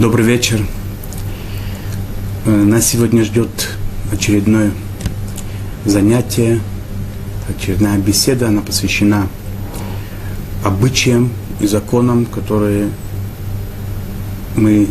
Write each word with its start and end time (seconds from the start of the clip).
Добрый 0.00 0.24
вечер. 0.24 0.62
Э, 2.46 2.50
нас 2.50 2.86
сегодня 2.86 3.22
ждет 3.22 3.76
очередное 4.10 4.72
занятие, 5.84 6.60
очередная 7.50 7.98
беседа. 7.98 8.48
Она 8.48 8.62
посвящена 8.62 9.28
обычаям 10.64 11.30
и 11.60 11.66
законам, 11.66 12.24
которые 12.24 12.88
мы 14.56 14.88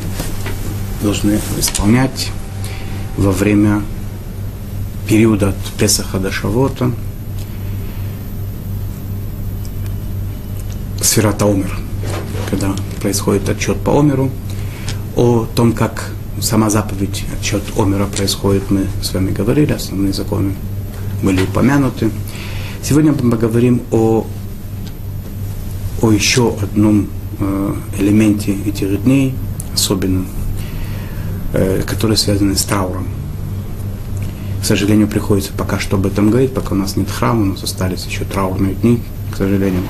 должны 1.02 1.40
исполнять 1.58 2.30
во 3.18 3.32
время 3.32 3.82
периода 5.08 5.50
от 5.50 5.58
Песаха 5.80 6.20
до 6.20 6.32
Шавота. 6.32 6.92
Сферата 11.02 11.48
умер, 11.48 11.80
когда 12.52 12.76
происходит 13.02 13.50
отчет 13.50 13.78
по 13.78 14.00
Омеру– 14.00 14.30
о 15.16 15.46
том, 15.56 15.74
как 15.74 16.12
сама 16.42 16.70
заповедь, 16.70 17.26
отчет 17.38 17.64
Омера 17.78 18.06
происходит, 18.06 18.70
мы 18.70 18.88
с 19.02 19.14
вами 19.14 19.32
говорили, 19.32 19.74
основные 19.74 20.14
законы 20.14 20.54
были 21.22 21.44
упомянуты. 21.44 22.12
Сегодня 22.82 23.14
мы 23.14 23.32
поговорим 23.32 23.82
о, 23.92 24.26
о 26.02 26.12
еще 26.12 26.56
одном 26.62 27.08
э, 27.40 27.76
элементе 28.00 28.56
этих 28.66 29.04
дней, 29.04 29.36
особенном, 29.74 30.28
э, 31.54 31.82
который 31.86 32.18
связан 32.18 32.56
с 32.56 32.64
трауром. 32.64 33.08
К 34.62 34.66
сожалению, 34.66 35.08
приходится 35.08 35.52
пока 35.54 35.80
что 35.80 35.98
об 35.98 36.06
этом 36.06 36.30
говорить, 36.30 36.54
пока 36.54 36.74
у 36.74 36.78
нас 36.78 36.96
нет 36.96 37.10
храма, 37.10 37.42
у 37.42 37.46
нас 37.46 37.64
остались 37.64 38.06
еще 38.06 38.24
траурные 38.26 38.76
дни, 38.76 39.02
к 39.32 39.38
сожалению. 39.38 39.84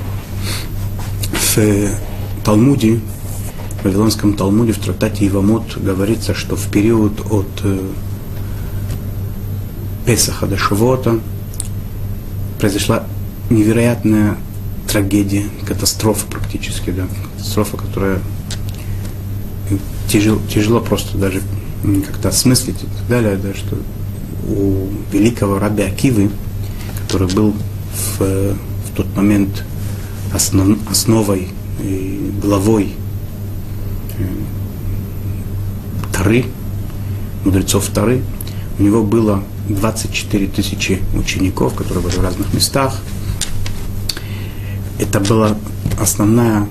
В 1.31 1.89
Талмуде 2.43 2.99
в 3.79 3.85
Вавилонском 3.85 4.33
Талмуде, 4.33 4.73
в 4.73 4.79
трактате 4.79 5.27
Ивамот 5.27 5.77
говорится, 5.77 6.33
что 6.33 6.55
в 6.55 6.69
период 6.69 7.21
от 7.31 7.47
э, 7.63 7.79
Песаха 10.05 10.47
до 10.47 10.57
Шивота 10.57 11.19
произошла 12.59 13.03
невероятная 13.49 14.37
трагедия, 14.87 15.45
катастрофа 15.65 16.25
практически, 16.27 16.89
да, 16.89 17.07
катастрофа, 17.35 17.77
которая 17.77 18.19
тяжело, 20.09 20.39
тяжело 20.53 20.81
просто 20.81 21.17
даже 21.17 21.41
как-то 22.07 22.29
осмыслить 22.29 22.83
и 22.83 22.85
так 22.85 23.07
далее, 23.07 23.37
да, 23.37 23.53
что 23.53 23.77
у 24.47 24.87
великого 25.13 25.59
раби 25.59 25.83
Акивы, 25.83 26.31
который 27.03 27.33
был 27.33 27.53
в, 28.17 28.19
в 28.19 28.95
тот 28.95 29.15
момент 29.15 29.63
основ, 30.33 30.77
основой 30.89 31.47
и 31.81 32.33
главой 32.41 32.95
Тары, 36.13 36.45
мудрецов 37.45 37.87
Тары. 37.89 38.21
У 38.77 38.83
него 38.83 39.03
было 39.03 39.43
24 39.69 40.47
тысячи 40.47 40.99
учеников, 41.13 41.75
которые 41.75 42.03
были 42.03 42.15
в 42.15 42.23
разных 42.23 42.53
местах. 42.53 42.99
Это 44.99 45.19
была 45.19 45.55
основная, 45.99 46.67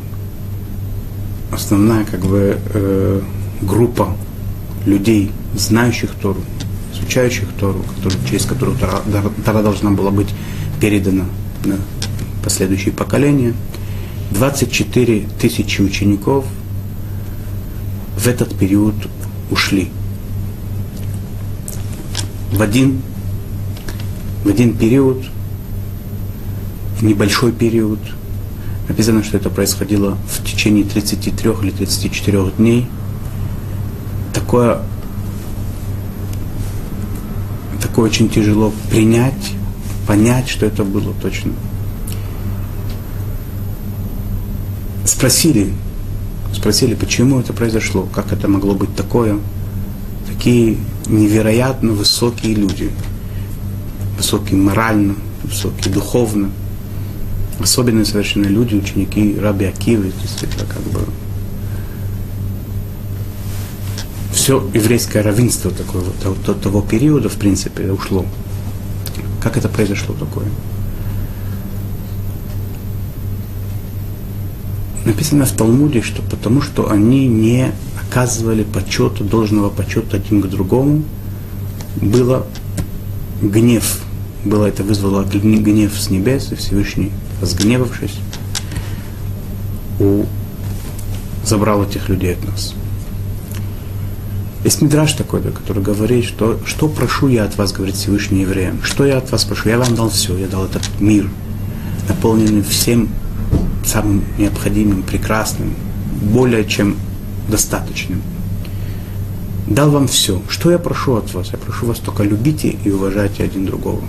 основная 1.51 2.05
как 2.05 2.21
бы, 2.21 2.59
э, 2.75 3.21
группа 3.63 4.17
людей, 4.85 5.31
знающих 5.55 6.11
Тору, 6.21 6.41
изучающих 6.95 7.49
Тору, 7.59 7.85
который, 7.97 8.19
через 8.29 8.45
которую 8.45 8.77
Тора, 8.77 9.03
Тора 9.45 9.63
должна 9.63 9.91
была 9.91 10.11
быть 10.11 10.29
передана 10.81 11.25
на 11.65 11.77
последующие 12.45 12.93
поколения. 12.93 13.55
24 14.31 15.27
тысячи 15.41 15.81
учеников 15.81 16.45
в 18.19 18.27
этот 18.27 18.57
период 18.59 18.95
ушли. 19.51 19.91
В 22.53 22.61
один, 22.61 23.01
в 24.45 24.49
один 24.49 24.77
период, 24.77 25.25
в 26.99 27.05
небольшой 27.05 27.53
период, 27.53 28.01
написано, 28.89 29.23
что 29.23 29.37
это 29.37 29.51
происходило 29.51 30.19
в 30.29 30.45
течение 30.45 30.85
33 30.85 31.51
или 31.63 31.71
34 31.71 32.51
дней. 32.59 32.89
Такое, 34.35 34.83
такое 37.81 38.07
очень 38.07 38.29
тяжело 38.29 38.73
принять, 38.91 39.53
понять, 40.09 40.49
что 40.49 40.67
это 40.67 40.83
было 40.83 41.15
точно. 41.23 41.53
Спросили, 45.05 45.73
спросили, 46.55 46.95
почему 46.95 47.41
это 47.41 47.53
произошло, 47.53 48.09
как 48.15 48.33
это 48.33 48.49
могло 48.49 48.75
быть 48.75 48.95
такое. 48.95 49.39
Такие 50.27 50.79
невероятно 51.07 51.93
высокие 51.93 52.55
люди, 52.55 52.91
высокие 54.17 54.59
морально, 54.59 55.15
высокие 55.43 55.93
духовно, 55.93 56.51
особенные 57.61 58.05
совершенно 58.05 58.47
люди, 58.47 58.75
ученики 58.75 59.39
Раби 59.41 59.67
Акивы, 59.67 60.11
то 60.11 60.23
есть 60.23 60.43
это 60.43 60.65
как 60.65 60.83
бы 60.83 61.01
все 64.33 64.67
еврейское 64.73 65.21
равенство 65.21 65.71
такое, 65.71 66.03
того, 66.23 66.55
того 66.55 66.81
периода, 66.81 67.29
в 67.29 67.35
принципе, 67.35 67.91
ушло. 67.91 68.25
Как 69.43 69.57
это 69.57 69.69
произошло 69.69 70.15
такое? 70.15 70.47
Написано 75.09 75.47
в 75.47 75.53
Талмуде, 75.53 76.03
что 76.03 76.21
потому 76.21 76.61
что 76.61 76.91
они 76.91 77.27
не 77.29 77.73
оказывали 77.99 78.63
почета, 78.63 79.25
должного 79.25 79.71
почета 79.71 80.19
один 80.19 80.43
к 80.43 80.47
другому, 80.49 81.03
было 81.97 82.47
гнев, 83.41 84.01
было 84.45 84.67
это 84.67 84.83
вызвало 84.83 85.25
гнев 85.25 85.99
с 85.99 86.11
небес, 86.11 86.53
и 86.53 86.57
Всевышний, 86.57 87.11
разгневавшись, 87.41 88.19
у, 89.99 90.25
забрал 91.43 91.85
этих 91.85 92.11
людей 92.11 92.35
от 92.35 92.47
нас. 92.47 92.75
Есть 94.63 94.83
мидраж 94.83 95.15
такой, 95.15 95.41
да, 95.41 95.53
который 95.53 95.83
говорит, 95.83 96.27
что 96.27 96.61
что 96.67 96.87
прошу 96.87 97.29
я 97.29 97.45
от 97.45 97.57
вас, 97.57 97.73
говорит 97.73 97.95
Всевышний 97.95 98.43
евреям, 98.43 98.83
что 98.83 99.07
я 99.07 99.17
от 99.17 99.33
вас 99.33 99.45
прошу, 99.45 99.71
я 99.71 99.79
вам 99.79 99.95
дал 99.95 100.11
все, 100.11 100.37
я 100.37 100.49
дал 100.49 100.67
этот 100.67 100.87
мир, 101.01 101.31
наполненный 102.11 102.63
всем 102.63 103.09
самым 103.89 104.25
необходимым, 104.37 105.03
прекрасным, 105.03 105.75
более 106.23 106.65
чем 106.65 106.97
достаточным. 107.49 108.23
Дал 109.67 109.91
вам 109.91 110.09
все. 110.09 110.43
Что 110.49 110.71
я 110.71 110.79
прошу 110.79 111.17
от 111.17 111.33
вас? 111.35 111.49
Я 111.53 111.59
прошу 111.59 111.87
вас 111.87 111.99
только 111.99 112.23
любите 112.23 112.69
и 112.69 112.91
уважайте 112.91 113.45
один 113.45 113.67
другого. 113.67 114.03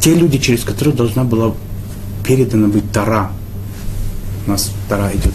Те 0.00 0.14
люди, 0.14 0.38
через 0.38 0.64
которых 0.64 0.96
должна 0.96 1.24
была 1.24 1.54
передана 2.24 2.68
быть 2.68 2.90
Тара. 2.92 3.30
У 4.46 4.50
нас 4.50 4.70
Тара 4.88 5.10
идет 5.14 5.34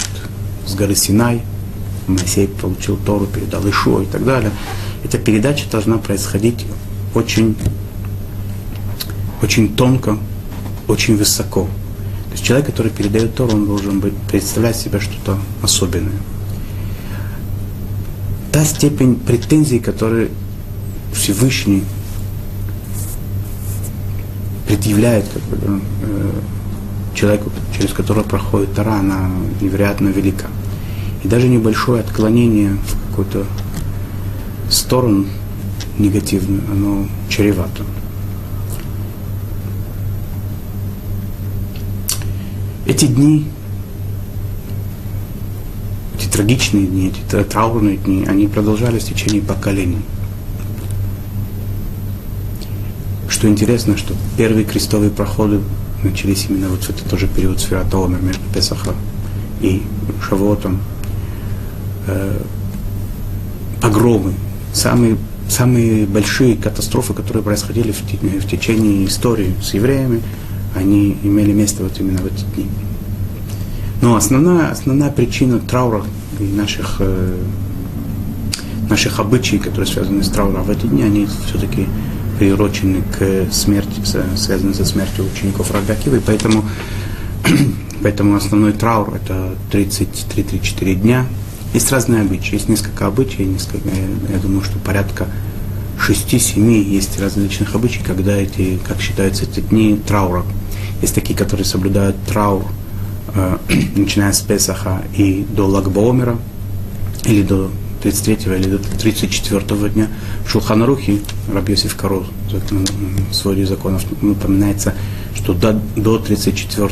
с 0.66 0.76
горы 0.76 0.96
Синай. 0.96 1.42
Моисей 2.08 2.48
получил 2.48 2.98
Тору, 2.98 3.26
передал 3.26 3.68
Ишуа 3.68 4.02
и 4.02 4.06
так 4.06 4.26
далее. 4.26 4.52
Эта 5.04 5.18
передача 5.18 5.70
должна 5.72 5.98
происходить 5.98 6.66
очень, 7.14 7.56
очень 9.42 9.76
тонко, 9.76 10.18
очень 10.88 11.18
высоко. 11.18 11.68
Есть 12.34 12.44
человек, 12.44 12.66
который 12.66 12.92
передает 12.92 13.36
Тору, 13.36 13.54
он 13.54 13.68
должен 13.68 14.00
быть, 14.00 14.14
представлять 14.28 14.76
себя 14.76 15.00
что-то 15.00 15.38
особенное. 15.62 16.18
Та 18.52 18.66
степень 18.66 19.16
претензий, 19.16 19.80
которые 19.80 20.30
Всевышний 21.14 21.84
предъявляет 24.68 25.26
как 25.32 25.44
бы, 25.44 25.82
э, 26.02 26.32
человеку, 27.14 27.52
через 27.78 27.94
которого 27.94 28.24
проходит 28.24 28.74
Тора, 28.74 28.96
она 28.96 29.30
невероятно 29.62 30.10
велика. 30.10 30.48
И 31.24 31.28
даже 31.28 31.48
небольшое 31.48 32.02
отклонение 32.02 32.72
в 32.72 33.10
какую-то 33.10 33.46
сторону 34.72 35.28
негативную, 36.00 36.64
оно 36.72 37.08
чревато. 37.30 37.84
Эти 42.86 43.06
дни, 43.06 43.46
эти 46.18 46.28
трагичные 46.28 46.86
дни, 46.86 47.08
эти 47.08 47.44
траурные 47.44 47.96
дни, 47.96 48.26
они 48.28 48.48
продолжались 48.48 49.04
в 49.04 49.10
течение 49.10 49.42
поколений. 49.42 50.02
Что 53.30 53.48
интересно, 53.48 53.96
что 53.96 54.14
первые 54.38 54.66
крестовые 54.66 55.12
проходы 55.12 55.62
начались 56.04 56.48
именно 56.50 56.68
вот 56.68 56.84
в 56.84 56.90
этот 56.90 57.10
тоже 57.10 57.28
период 57.28 57.66
Омер 57.72 58.22
между 58.22 58.44
Песаха 58.54 58.94
и 59.62 59.82
Шавотом. 60.22 60.82
Э, 62.08 62.38
погромы, 63.82 64.34
самые, 64.74 65.18
самые 65.48 66.06
большие 66.06 66.58
катастрофы, 66.58 67.14
которые 67.14 67.44
происходили 67.44 67.94
в, 67.94 68.02
в 68.02 68.50
течение 68.50 69.06
истории 69.06 69.56
с 69.62 69.74
евреями– 69.74 70.22
они 70.76 71.18
имели 71.24 71.52
место 71.52 71.84
вот 71.84 72.00
именно 72.00 72.20
в 72.22 72.26
эти 72.26 72.44
дни. 72.56 72.68
Но 74.02 74.16
основная, 74.16 74.70
основная 74.70 75.12
причина 75.12 75.60
траура 75.60 76.04
и 76.40 76.44
наших, 76.44 76.98
э, 77.00 77.38
наших 78.90 79.20
обычаев, 79.20 79.64
которые 79.64 79.88
связаны 79.88 80.24
с 80.24 80.30
трауром 80.30 80.64
в 80.64 80.70
эти 80.70 80.88
дни, 80.88 81.04
они 81.04 81.28
все-таки 81.48 81.88
приурочены 82.38 83.02
к 83.18 83.54
смерти, 83.54 84.02
связаны 84.36 84.74
со 84.74 84.84
смертью 84.84 85.26
учеников 85.26 85.72
Рагакива, 85.72 86.16
и 86.16 86.20
поэтому, 86.20 86.66
поэтому 88.04 88.36
основной 88.36 88.74
траур 88.74 89.14
это 89.16 89.56
33-34 89.72 90.96
дня. 90.96 91.26
Есть 91.74 91.92
разные 91.92 92.22
обычаи, 92.22 92.56
есть 92.56 92.70
несколько 92.70 93.08
обычаев, 93.08 93.48
несколько, 93.48 93.88
я, 94.30 94.38
думаю, 94.40 94.64
что 94.64 94.78
порядка 94.80 95.28
6-7 96.08 96.84
есть 96.84 97.20
различных 97.20 97.74
обычаев, 97.74 98.06
когда 98.06 98.36
эти, 98.36 98.80
как 98.86 99.00
считаются 99.00 99.46
эти 99.46 99.62
дни 99.62 100.00
траура. 100.06 100.44
Есть 101.02 101.16
такие, 101.16 101.38
которые 101.38 101.66
соблюдают 101.66 102.16
траур, 102.28 102.66
э, 103.36 103.58
начиная 103.96 104.34
с 104.34 104.42
Песаха 104.42 105.04
и 105.16 105.46
до 105.50 105.68
Лагбаомера, 105.68 106.38
или 107.26 107.44
до 107.44 107.70
33 108.04 108.56
или 108.56 108.70
до 108.70 108.78
34 108.78 109.90
дня. 109.90 110.10
В 110.46 110.50
Шулханарухе 110.50 111.20
Рабьосиф 111.54 111.96
Карол 111.96 112.26
в 113.30 113.34
своде 113.34 113.66
законов 113.66 114.04
упоминается, 114.22 114.94
что 115.36 115.54
до, 115.54 115.80
до 115.96 116.20
34 116.20 116.90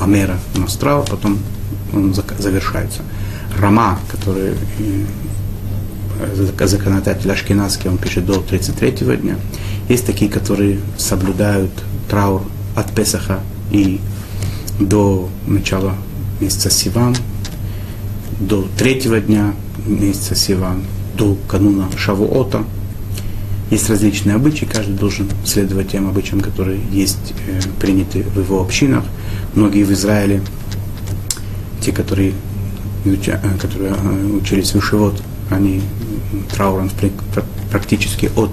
Амера 0.00 0.38
у 0.56 0.60
нас 0.60 0.74
траур, 0.74 1.04
потом 1.08 1.38
он 1.92 2.14
завершается. 2.14 3.02
Рама, 3.56 4.00
который 4.10 4.54
э, 6.18 6.66
законодатель 6.66 7.30
Ашкенадский, 7.30 7.88
он 7.88 7.98
пишет 7.98 8.26
до 8.26 8.40
33 8.40 9.16
дня. 9.16 9.36
Есть 9.88 10.06
такие, 10.06 10.30
которые 10.30 10.80
соблюдают 10.98 11.70
траур 12.08 12.42
от 12.74 12.92
Песаха 12.92 13.40
и 13.70 14.00
до 14.80 15.28
начала 15.46 15.94
месяца 16.40 16.70
Сиван, 16.70 17.16
до 18.40 18.66
третьего 18.76 19.20
дня 19.20 19.54
месяца 19.86 20.34
Сиван, 20.34 20.82
до 21.16 21.36
кануна 21.48 21.88
Шавуота. 21.96 22.64
Есть 23.70 23.88
различные 23.88 24.36
обычаи, 24.36 24.66
каждый 24.66 24.94
должен 24.94 25.28
следовать 25.44 25.90
тем 25.90 26.08
обычаям, 26.08 26.40
которые 26.40 26.80
есть 26.92 27.34
э, 27.46 27.60
приняты 27.80 28.22
в 28.22 28.38
его 28.38 28.60
общинах. 28.60 29.04
Многие 29.54 29.84
в 29.84 29.92
Израиле, 29.92 30.42
те, 31.80 31.92
которые, 31.92 32.34
э, 33.04 33.16
которые 33.60 33.94
э, 33.94 34.26
учились 34.40 34.72
в 34.72 34.78
Ишивот, 34.78 35.22
они 35.50 35.80
трауром 36.54 36.90
практически 37.70 38.30
от 38.36 38.50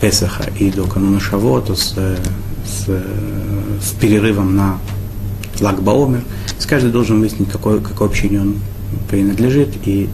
Песаха 0.00 0.44
и 0.58 0.70
до 0.70 0.84
кануна 0.84 1.20
Шавуота 1.20 1.74
с, 1.74 1.94
с, 2.70 2.86
с 3.82 3.92
перерывом 4.00 4.56
на 4.56 4.78
Лагбаомер. 5.60 6.22
Каждый 6.66 6.92
должен 6.92 7.18
выяснить, 7.18 7.50
какой, 7.50 7.80
какой 7.80 8.06
общине 8.06 8.40
он 8.40 8.54
принадлежит, 9.08 9.74
и 9.84 10.08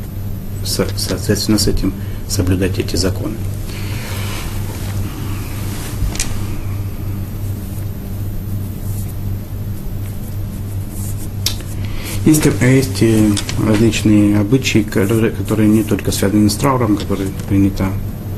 со, 0.65 0.87
соответственно 0.97 1.59
с 1.59 1.69
этим 1.69 1.93
соблюдать 2.29 2.79
эти 2.79 2.97
законы. 2.97 3.35
Есть, 12.25 12.45
есть 12.61 13.05
различные 13.65 14.41
обычаи, 14.41 14.81
которые, 14.81 15.31
которые 15.31 15.69
не 15.69 15.85
только 15.85 16.11
связаны 16.11 16.51
с 16.51 16.55
трауром, 16.55 16.97
которые 16.97 17.29
принято 17.49 17.93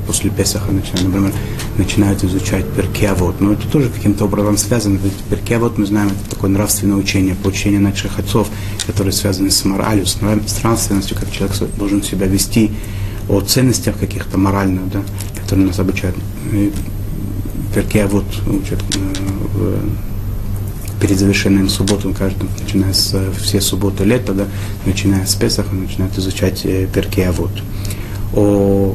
после 0.08 0.30
Песаха, 0.30 0.72
начинают, 0.72 1.02
например, 1.02 1.32
начинают 1.76 2.24
изучать 2.24 2.66
Перкеавод. 2.74 3.42
Но 3.42 3.52
это 3.52 3.68
тоже 3.68 3.90
каким-то 3.90 4.24
образом 4.24 4.56
связано. 4.56 4.98
Ведь 5.04 5.12
Перкеавод, 5.28 5.76
мы 5.76 5.84
знаем, 5.84 6.08
это 6.08 6.30
такое 6.30 6.48
нравственное 6.50 6.96
учение, 6.96 7.36
учение 7.44 7.78
наших 7.78 8.18
отцов, 8.18 8.48
которое 8.86 9.12
связано 9.12 9.50
с 9.50 9.64
моралью, 9.66 10.06
с 10.06 10.16
нравственностью, 10.62 11.14
как 11.14 11.30
человек 11.30 11.56
должен 11.76 12.02
себя 12.02 12.26
вести, 12.26 12.72
о 13.28 13.42
ценностях 13.42 13.98
каких-то 13.98 14.38
моральных, 14.38 14.90
да, 14.90 15.02
которые 15.42 15.66
нас 15.66 15.78
обучают. 15.78 16.16
Перкеавод 17.74 18.24
учат 18.46 18.82
э, 18.96 19.88
перед 21.02 21.18
завершением 21.18 21.68
субботы, 21.68 22.10
каждым, 22.14 22.48
начиная 22.58 22.94
с 22.94 23.14
все 23.42 23.60
субботы 23.60 24.04
лета, 24.04 24.32
да, 24.32 24.46
начиная 24.86 25.26
с 25.26 25.34
Песаха, 25.34 25.74
начинают 25.74 26.16
изучать 26.16 26.64
э, 26.64 26.86
Перкеавод. 26.86 27.50
О 28.34 28.94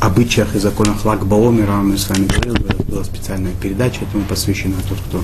обычаях 0.00 0.54
и 0.54 0.58
законах 0.58 1.04
Лагбаомера 1.04 1.72
мы 1.76 1.98
с 1.98 2.08
вами 2.08 2.26
говорили, 2.26 2.82
была 2.88 3.04
специальная 3.04 3.52
передача 3.52 4.04
этому 4.04 4.24
посвящена. 4.24 4.76
Тот, 4.88 4.98
кто 5.08 5.22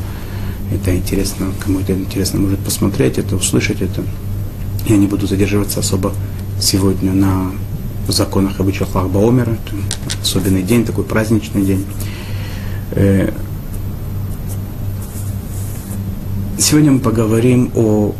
это 0.72 0.94
интересно, 0.94 1.46
кому 1.60 1.80
это 1.80 1.94
интересно, 1.94 2.40
может 2.40 2.58
посмотреть 2.60 3.18
это, 3.18 3.36
услышать 3.36 3.80
это. 3.80 4.02
Я 4.86 4.98
не 4.98 5.06
буду 5.06 5.26
задерживаться 5.26 5.80
особо 5.80 6.12
сегодня 6.60 7.12
на 7.12 7.52
законах 8.08 8.58
и 8.58 8.62
обычаях 8.62 8.94
Лагбаомера. 8.94 9.52
Это 9.52 9.74
особенный 10.22 10.62
день, 10.62 10.84
такой 10.84 11.04
праздничный 11.04 11.62
день. 11.62 11.84
Э, 12.92 13.32
сегодня 16.58 16.92
мы 16.92 16.98
поговорим 17.00 17.70
о 17.74 18.14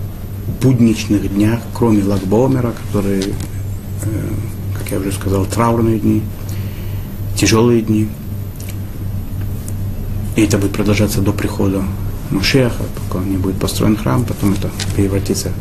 будничных 0.63 1.33
днях, 1.35 1.61
кроме 1.75 2.03
Лагбаомера, 2.03 2.73
которые, 2.87 3.23
э, 3.23 4.29
как 4.79 4.91
я 4.91 4.99
уже 4.99 5.13
сказал, 5.13 5.45
траурные 5.45 5.99
дни– 5.99 6.23
тяжелые 7.37 7.83
дни. 7.83 8.09
И 10.35 10.43
это 10.43 10.59
будет 10.59 10.73
продолжаться 10.73 11.21
до 11.21 11.33
прихода 11.33 11.83
Машеха, 12.31 12.83
пока 13.09 13.25
не 13.25 13.37
будет 13.37 13.59
построен 13.59 13.97
храм, 13.97 14.25
потом 14.25 14.53
это 14.53 14.71
превратится, 14.95 15.53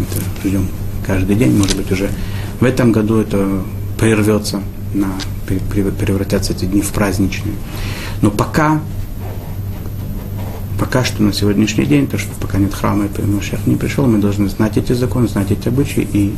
это 0.00 0.48
ждем 0.48 0.68
каждый 1.06 1.36
день, 1.36 1.56
может 1.56 1.76
быть, 1.76 1.90
уже 1.92 2.10
в 2.60 2.64
этом 2.64 2.90
году 2.90 3.18
это 3.18 3.62
прервется, 3.98 4.62
на, 4.94 5.08
превратятся 5.46 6.52
эти 6.52 6.64
дни 6.64 6.80
в 6.80 6.90
праздничные. 6.90 7.54
Но 8.22 8.30
пока, 8.30 8.80
пока 10.80 11.04
что 11.04 11.22
на 11.22 11.32
сегодняшний 11.32 11.86
день, 11.86 12.06
то, 12.06 12.18
что 12.18 12.30
пока 12.40 12.58
нет 12.58 12.74
храма 12.74 13.04
и 13.06 13.22
Машех 13.22 13.66
не 13.66 13.76
пришел, 13.76 14.06
мы 14.06 14.18
должны 14.18 14.48
знать 14.48 14.76
эти 14.76 14.92
законы, 14.92 15.28
знать 15.28 15.50
эти 15.50 15.68
обычаи 15.68 16.08
и 16.12 16.34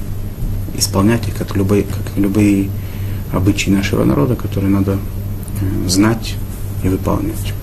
исполнять 0.76 1.26
их, 1.28 1.36
как 1.36 1.56
любые, 1.56 1.84
как 1.84 2.16
любые 2.16 2.68
обычаи 3.32 3.70
нашего 3.70 4.04
народа, 4.04 4.36
которые 4.36 4.70
надо 4.70 4.98
э, 5.60 5.88
знать 5.88 6.36
и 6.82 6.88
выполнять. 6.88 7.54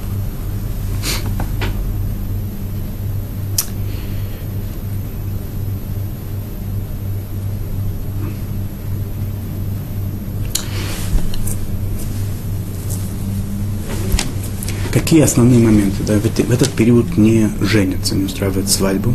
Какие 14.91 15.21
основные 15.21 15.59
моменты? 15.59 16.03
Да, 16.07 16.19
в, 16.19 16.51
этот 16.51 16.71
период 16.71 17.17
не 17.17 17.49
женятся, 17.61 18.15
не 18.15 18.25
устраивают 18.25 18.69
свадьбу. 18.69 19.13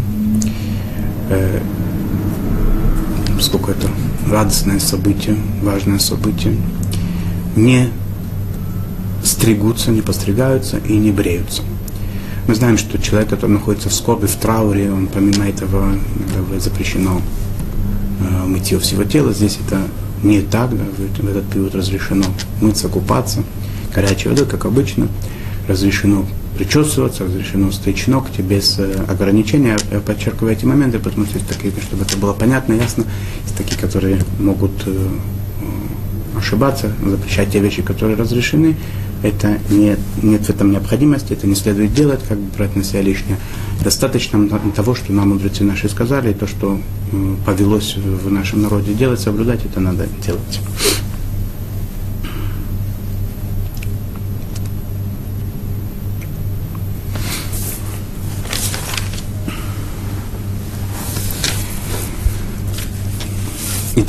Э, 1.30 1.60
сколько 3.40 3.72
это 3.72 3.88
радостное 4.30 4.78
событие, 4.78 5.36
важное 5.62 5.98
событие, 5.98 6.56
не 7.56 7.88
стригутся, 9.24 9.90
не 9.90 10.02
постригаются 10.02 10.78
и 10.78 10.96
не 10.96 11.10
бреются. 11.10 11.62
Мы 12.46 12.54
знаем, 12.54 12.78
что 12.78 13.00
человек, 13.00 13.30
который 13.30 13.52
находится 13.52 13.88
в 13.88 13.94
скорби, 13.94 14.26
в 14.26 14.34
трауре, 14.36 14.90
он 14.90 15.06
помимо 15.06 15.46
этого, 15.46 15.94
этого 16.30 16.58
запрещено 16.58 17.20
э, 18.20 18.46
мытье 18.46 18.78
всего 18.78 19.04
тела. 19.04 19.32
Здесь 19.32 19.58
это 19.66 19.82
не 20.22 20.40
так, 20.40 20.70
да, 20.76 20.84
в, 20.96 21.28
этот 21.28 21.48
период 21.50 21.74
разрешено 21.74 22.24
мыться, 22.60 22.88
купаться, 22.88 23.42
горячей 23.94 24.30
водой, 24.30 24.46
как 24.46 24.64
обычно, 24.64 25.08
разрешено 25.68 26.26
причесываться, 26.56 27.24
разрешено 27.24 27.70
стричь 27.70 28.06
ногти 28.06 28.40
без 28.40 28.78
э, 28.78 29.04
ограничения. 29.08 29.78
Я 29.90 30.00
подчеркиваю 30.00 30.52
эти 30.52 30.64
моменты, 30.64 30.98
потому 30.98 31.26
что 31.26 31.38
такие, 31.46 31.72
чтобы 31.80 32.04
это 32.04 32.16
было 32.16 32.32
понятно, 32.32 32.72
ясно, 32.72 33.04
такие, 33.62 33.78
которые 33.78 34.18
могут 34.38 34.72
э, 34.86 35.08
ошибаться, 36.36 36.92
запрещать 37.04 37.50
те 37.52 37.60
вещи, 37.60 37.82
которые 37.82 38.16
разрешены. 38.16 38.76
Это 39.22 39.58
не, 39.68 39.96
нет 40.22 40.46
в 40.46 40.50
этом 40.50 40.72
необходимости, 40.72 41.34
это 41.34 41.46
не 41.46 41.54
следует 41.54 41.92
делать, 41.92 42.20
как 42.26 42.38
бы 42.38 42.50
брать 42.56 42.74
на 42.74 42.82
себя 42.82 43.02
лишнее. 43.02 43.36
Достаточно 43.84 44.48
того, 44.74 44.94
что 44.94 45.12
нам 45.12 45.30
мудрецы 45.30 45.62
наши 45.62 45.90
сказали, 45.90 46.30
и 46.30 46.34
то, 46.34 46.46
что 46.46 46.80
повелось 47.44 47.96
в 47.96 48.32
нашем 48.32 48.62
народе 48.62 48.94
делать, 48.94 49.20
соблюдать, 49.20 49.60
это 49.66 49.80
надо 49.80 50.06
делать. 50.24 50.60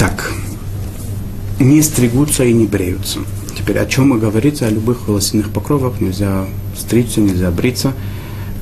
Итак, 0.01 0.31
не 1.59 1.79
стригутся 1.83 2.43
и 2.43 2.53
не 2.53 2.65
бреются. 2.65 3.19
Теперь 3.55 3.77
о 3.77 3.85
чем 3.85 4.17
и 4.17 4.19
говорится, 4.19 4.65
о 4.65 4.71
любых 4.71 5.07
волосяных 5.07 5.51
покровах, 5.51 6.01
нельзя 6.01 6.47
стричься, 6.75 7.21
нельзя 7.21 7.51
бриться. 7.51 7.93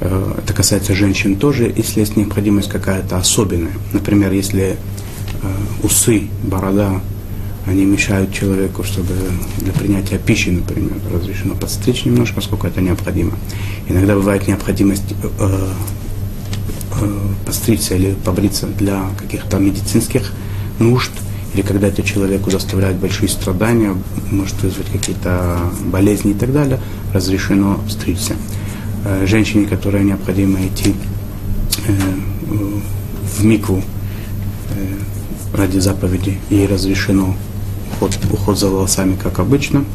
Это 0.01 0.53
касается 0.53 0.93
женщин 0.93 1.37
тоже, 1.37 1.73
если 1.73 2.01
есть 2.01 2.17
необходимость 2.17 2.67
какая-то 2.67 3.17
особенная. 3.17 3.71
Например, 3.93 4.33
если 4.33 4.75
усы, 5.81 6.27
борода, 6.43 6.99
они 7.65 7.85
мешают 7.85 8.33
человеку, 8.33 8.83
чтобы 8.83 9.15
для 9.59 9.71
принятия 9.71 10.17
пищи, 10.17 10.49
например, 10.49 10.97
разрешено 11.09 11.55
подстричь 11.55 12.03
немножко, 12.03 12.41
сколько 12.41 12.67
это 12.67 12.81
необходимо. 12.81 13.31
Иногда 13.87 14.13
бывает 14.15 14.45
необходимость 14.45 15.15
э, 15.39 15.67
э, 16.99 17.27
постричься 17.45 17.95
или 17.95 18.13
побриться 18.25 18.67
для 18.67 19.05
каких-то 19.17 19.57
медицинских 19.57 20.33
нужд, 20.79 21.11
или 21.53 21.61
когда 21.61 21.87
это 21.87 22.03
человеку 22.03 22.51
доставляет 22.51 22.97
большие 22.97 23.29
страдания, 23.29 23.95
может 24.29 24.61
вызвать 24.61 24.87
какие-то 24.87 25.59
болезни 25.85 26.31
и 26.31 26.35
так 26.35 26.53
далее, 26.53 26.79
разрешено 27.13 27.79
стричься. 27.89 28.35
Э, 29.05 29.25
женщине, 29.25 29.65
которой 29.65 30.03
необходимо 30.03 30.59
идти 30.65 30.93
э, 31.87 31.91
в 33.37 33.43
микву 33.43 33.81
э, 34.71 35.57
ради 35.57 35.79
заповеди, 35.79 36.37
ей 36.49 36.67
разрешено 36.67 37.35
уход, 37.93 38.17
уход 38.31 38.59
за 38.59 38.67
волосами, 38.67 39.15
как 39.15 39.39
обычно. 39.39 39.85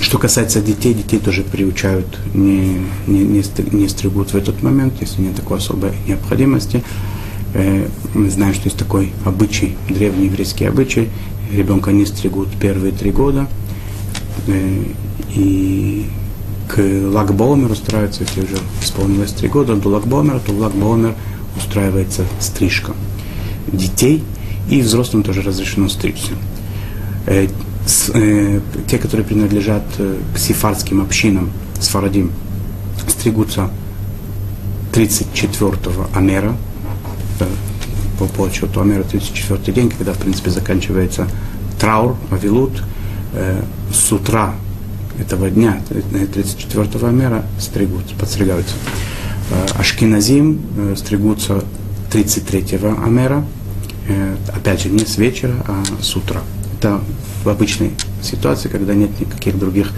Что 0.00 0.18
касается 0.18 0.60
детей, 0.60 0.94
детей 0.94 1.18
тоже 1.18 1.42
приучают, 1.42 2.18
не, 2.32 2.80
не, 3.06 3.24
не, 3.24 3.42
не 3.72 3.88
стригут 3.88 4.32
в 4.32 4.36
этот 4.36 4.62
момент, 4.62 4.94
если 5.00 5.22
нет 5.22 5.36
такой 5.36 5.58
особой 5.58 5.92
необходимости. 6.06 6.82
Э, 7.54 7.86
мы 8.14 8.30
знаем, 8.30 8.54
что 8.54 8.64
есть 8.64 8.76
такой 8.76 9.12
обычай, 9.24 9.76
древний 9.88 10.26
еврейский 10.26 10.64
обычай. 10.64 11.08
Ребенка 11.52 11.92
не 11.92 12.06
стригут 12.06 12.48
первые 12.60 12.92
три 12.92 13.10
года. 13.10 13.46
Э, 14.46 14.84
и 15.34 16.06
к 16.68 16.78
Лагбаумеру 16.78 17.72
устраивается, 17.72 18.24
если 18.24 18.42
уже 18.42 18.56
исполнилось 18.82 19.32
три 19.32 19.48
года, 19.48 19.74
до 19.76 19.88
Лагбаумера, 19.88 20.38
то 20.38 20.52
в 20.52 20.58
Лагбаумер 20.58 21.14
устраивается 21.56 22.24
стрижка 22.40 22.92
детей– 23.72 24.22
и 24.70 24.82
взрослым 24.82 25.22
тоже 25.22 25.42
разрешено 25.42 25.88
стричься. 25.88 26.32
Э, 27.26 27.48
те, 28.86 28.98
которые 28.98 29.26
принадлежат 29.26 29.84
к 30.34 30.38
сифарским 30.38 31.00
общинам, 31.00 31.50
сфарадим, 31.80 32.32
стригутся 33.08 33.70
34-го 34.92 36.08
Амера, 36.14 36.54
по 38.18 38.26
подсчету 38.26 38.80
Амера 38.80 39.02
34-й 39.02 39.72
день, 39.72 39.90
когда, 39.90 40.12
в 40.12 40.18
принципе, 40.18 40.50
заканчивается 40.50 41.28
траур, 41.78 42.16
авилут, 42.30 42.82
с 43.92 44.10
утра 44.10 44.54
этого 45.20 45.50
дня, 45.50 45.80
34-го 45.90 47.06
Амера, 47.06 47.44
стригутся, 47.60 48.14
подстригаются. 48.16 48.74
Ашкиназим 49.78 50.96
стригутся 50.96 51.62
33-го 52.10 53.04
Амера, 53.04 53.44
Э, 54.08 54.36
опять 54.54 54.82
же, 54.82 54.88
не 54.88 55.04
с 55.04 55.18
вечера, 55.18 55.54
а 55.66 55.84
с 56.00 56.16
утра. 56.16 56.40
Это 56.78 57.00
в 57.44 57.48
обычной 57.48 57.92
ситуации, 58.22 58.68
когда 58.68 58.94
нет 58.94 59.10
никаких 59.20 59.58
других 59.58 59.92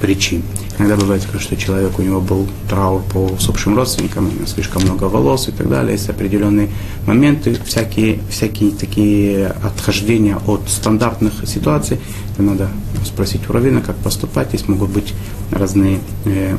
причин. 0.00 0.42
Иногда 0.78 0.96
бывает, 0.96 1.22
что 1.38 1.56
человек, 1.56 1.98
у 1.98 2.02
него 2.02 2.20
был 2.20 2.48
траур 2.68 3.02
по 3.02 3.26
усопшим 3.26 3.76
родственникам, 3.76 4.28
у 4.28 4.32
него 4.32 4.46
слишком 4.46 4.82
много 4.82 5.04
волос 5.04 5.48
и 5.48 5.52
так 5.52 5.68
далее. 5.68 5.92
Есть 5.92 6.08
определенные 6.08 6.68
моменты, 7.06 7.56
всякие, 7.64 8.20
всякие 8.30 8.70
такие 8.70 9.48
отхождения 9.62 10.38
от 10.46 10.68
стандартных 10.68 11.46
ситуаций. 11.46 11.98
Это 12.32 12.42
надо 12.42 12.70
спросить 13.04 13.48
у 13.48 13.52
Равина, 13.52 13.80
как 13.80 13.96
поступать. 13.96 14.48
Здесь 14.48 14.68
могут 14.68 14.90
быть 14.90 15.14
разные 15.50 15.98
э, 16.24 16.56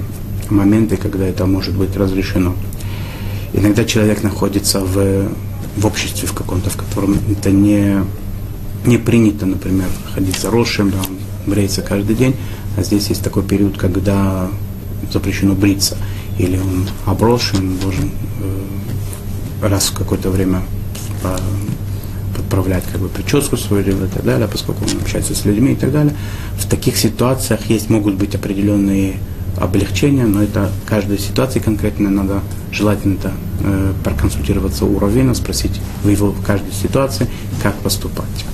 моменты, 0.49 0.97
когда 0.97 1.25
это 1.25 1.45
может 1.45 1.75
быть 1.75 1.95
разрешено. 1.97 2.53
Иногда 3.53 3.83
человек 3.83 4.23
находится 4.23 4.79
в 4.79 5.29
в 5.75 5.85
обществе 5.85 6.27
в 6.27 6.33
каком-то, 6.33 6.69
в 6.69 6.77
котором 6.77 7.17
это 7.29 7.51
не, 7.51 8.03
не 8.85 8.97
принято, 8.97 9.45
например, 9.45 9.87
ходить 10.13 10.37
заросшим, 10.37 10.91
да, 10.91 10.99
бреется 11.45 11.81
каждый 11.81 12.15
день, 12.15 12.35
а 12.77 12.83
здесь 12.83 13.07
есть 13.07 13.23
такой 13.23 13.43
период, 13.43 13.77
когда 13.77 14.49
запрещено 15.11 15.53
бриться, 15.53 15.97
или 16.37 16.57
он 16.57 16.87
обросшим, 17.05 17.77
должен 17.79 18.11
э, 19.61 19.67
раз 19.67 19.87
в 19.87 19.93
какое-то 19.93 20.29
время 20.29 20.61
по, 21.21 21.39
подправлять 22.35 22.83
как 22.91 23.01
бы 23.01 23.09
прическу 23.09 23.57
свою 23.57 23.83
и 23.83 24.07
так 24.07 24.23
далее, 24.23 24.47
поскольку 24.47 24.83
он 24.85 25.01
общается 25.01 25.35
с 25.35 25.45
людьми 25.45 25.73
и 25.73 25.75
так 25.75 25.91
далее. 25.91 26.15
В 26.57 26.67
таких 26.67 26.97
ситуациях 26.97 27.65
есть, 27.69 27.89
могут 27.89 28.15
быть 28.15 28.35
определенные 28.35 29.17
облегчения, 29.57 30.25
но 30.25 30.41
это 30.41 30.71
каждой 30.85 31.19
ситуации 31.19 31.59
конкретно 31.59 32.09
надо 32.09 32.41
желательно 32.71 33.15
это 33.15 33.33
э, 33.59 33.93
проконсультироваться 34.03 34.85
у 34.85 34.97
Равина, 34.97 35.33
спросить 35.33 35.79
в 36.03 36.09
его 36.09 36.31
в 36.31 36.41
каждой 36.43 36.73
ситуации, 36.73 37.27
как 37.61 37.75
поступать. 37.75 38.45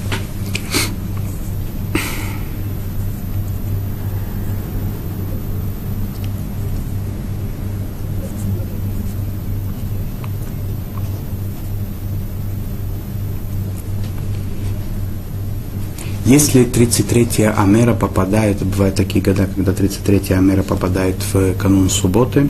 Если 16.28 16.66
33-я 16.66 17.54
Амера 17.54 17.94
попадает, 17.94 18.62
бывают 18.62 18.96
такие 18.96 19.24
года, 19.24 19.48
когда 19.56 19.72
33-я 19.72 20.40
Амера 20.40 20.62
попадает 20.62 21.16
в 21.32 21.54
канун 21.54 21.90
субботы, 21.90 22.50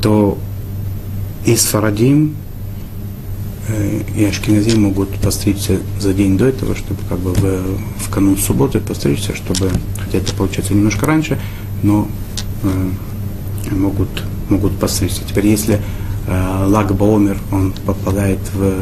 то 0.00 0.38
и 1.44 1.54
Сфарадим, 1.56 2.34
э, 3.68 4.00
и 4.16 4.24
Ашкиназим 4.24 4.84
могут 4.84 5.10
постричься 5.18 5.78
за 6.00 6.14
день 6.14 6.38
до 6.38 6.46
этого, 6.46 6.74
чтобы 6.74 7.00
как 7.06 7.18
бы 7.18 7.34
в, 7.34 7.78
в 7.98 8.10
канун 8.10 8.38
субботы 8.38 8.80
постричься, 8.80 9.36
чтобы, 9.36 9.70
хотя 9.98 10.16
это 10.16 10.32
получается 10.32 10.72
немножко 10.72 11.04
раньше, 11.04 11.38
но 11.82 12.08
э, 12.62 13.74
могут, 13.74 14.24
могут 14.48 14.78
постричься. 14.78 15.20
Теперь, 15.28 15.48
если 15.48 15.82
э, 16.26 16.64
Лаг 16.66 16.94
Баомер, 16.94 17.36
он 17.52 17.74
попадает 17.84 18.40
в, 18.54 18.72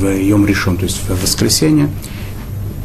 в 0.00 0.16
Йом 0.18 0.46
Решон, 0.46 0.78
то 0.78 0.84
есть 0.84 0.96
в 0.96 1.22
воскресенье, 1.22 1.90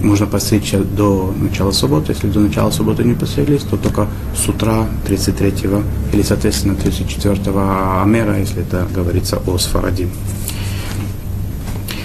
можно 0.04 0.28
постричься 0.28 0.80
до 0.80 1.34
начала 1.40 1.72
субботы. 1.72 2.12
Если 2.12 2.28
до 2.28 2.42
начала 2.42 2.72
субботы 2.72 3.04
не 3.04 3.14
постриглись, 3.14 3.64
то 3.64 3.78
только 3.78 4.08
с 4.36 4.48
утра 4.50 4.88
33-го 5.08 5.82
или, 6.12 6.22
соответственно, 6.22 6.74
34-го 6.74 8.02
Амера, 8.02 8.38
если 8.38 8.62
это 8.62 8.88
говорится 8.94 9.42
о 9.48 9.58
Сфарадим. 9.58 10.10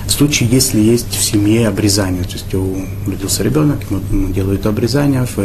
В 0.07 0.11
случае, 0.11 0.49
если 0.49 0.81
есть 0.81 1.15
в 1.15 1.23
семье 1.23 1.69
обрезание, 1.69 2.25
то 2.25 2.33
есть 2.33 2.55
у, 2.55 2.77
родился 3.07 3.43
ребенок, 3.43 3.79
делают 4.35 4.67
обрезание 4.67 5.27
в, 5.27 5.37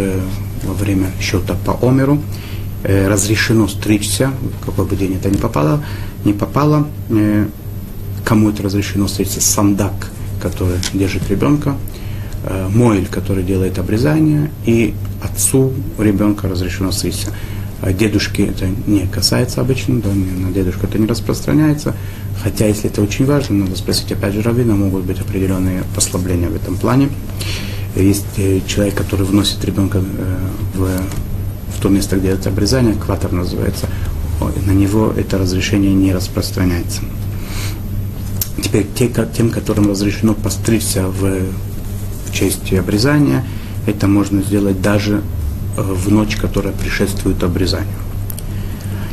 во 0.64 0.74
время 0.74 1.12
счета 1.20 1.56
по 1.66 1.78
Омеру, 1.88 2.22
э, 2.84 3.08
разрешено 3.08 3.68
стричься, 3.68 4.32
какой 4.66 4.86
бы 4.86 4.96
день 4.96 5.16
это 5.16 5.30
не 5.30 5.38
попало, 5.38 5.84
не 6.26 6.34
попало, 6.34 6.88
э, 7.10 7.48
кому 8.24 8.50
это 8.50 8.64
разрешено 8.64 9.08
стричься, 9.08 9.42
сандак, 9.42 10.10
который 10.42 10.78
держит 10.94 11.30
ребенка, 11.30 11.76
э, 12.44 13.06
который 13.12 13.44
делает 13.44 13.80
обрезание, 13.80 14.52
и 14.66 14.94
отцу 15.22 15.74
ребенка 15.98 16.48
разрешено 16.48 16.92
стричься. 16.92 17.32
А 17.82 17.92
дедушки 17.92 18.44
это 18.44 18.66
не 18.88 19.08
касается 19.08 19.60
обычно, 19.60 20.00
да, 20.00 20.10
на 20.10 20.52
дедушку 20.52 20.86
это 20.86 20.98
не 20.98 21.06
распространяется. 21.06 21.94
Хотя, 22.42 22.68
если 22.68 22.90
это 22.90 23.02
очень 23.02 23.26
важно, 23.26 23.56
надо 23.56 23.76
спросить 23.76 24.12
опять 24.12 24.34
же 24.34 24.42
раввина, 24.42 24.76
могут 24.76 25.04
быть 25.04 25.20
определенные 25.20 25.84
послабления 25.94 26.50
в 26.50 26.56
этом 26.56 26.78
плане. 26.78 27.10
Есть 27.96 28.26
э, 28.38 28.62
человек, 28.68 28.96
который 28.96 29.26
вносит 29.26 29.64
ребенка 29.66 30.00
э, 30.00 30.38
в, 30.76 30.88
в 31.78 31.82
то 31.82 31.90
место, 31.90 32.18
где 32.18 32.30
это 32.30 32.50
обрезание, 32.50 32.96
кватер 32.96 33.32
называется, 33.34 33.88
на 34.66 34.72
него 34.72 35.14
это 35.16 35.38
разрешение 35.38 35.94
не 35.94 36.14
распространяется. 36.14 37.02
Теперь 38.62 38.88
те, 38.96 39.10
тем, 39.36 39.50
которым 39.50 39.90
разрешено 39.90 40.34
постричься 40.34 41.08
в 41.08 41.42
в 42.34 42.36
честь 42.36 42.74
обрезания. 42.74 43.46
Это 43.86 44.08
можно 44.08 44.42
сделать 44.42 44.82
даже 44.82 45.22
э, 45.78 45.82
в 45.82 46.12
ночь, 46.12 46.36
которая 46.36 46.74
предшествует 46.74 47.44
обрезанию. 47.44 47.94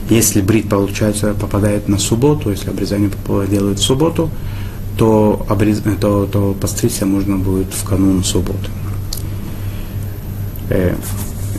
Если 0.09 0.41
брит, 0.41 0.69
получается, 0.69 1.35
попадает 1.35 1.89
на 1.89 1.99
субботу, 1.99 2.51
если 2.51 2.71
обрезание 2.71 3.11
делают 3.49 3.79
в 3.79 3.83
субботу, 3.83 4.31
то, 4.97 5.47
обрез... 5.49 5.83
то, 6.01 6.27
то 6.27 6.57
постричься 6.61 7.07
можно 7.07 7.37
будет 7.37 7.73
в 7.73 7.85
канун 7.85 8.25
субботы. 8.25 8.69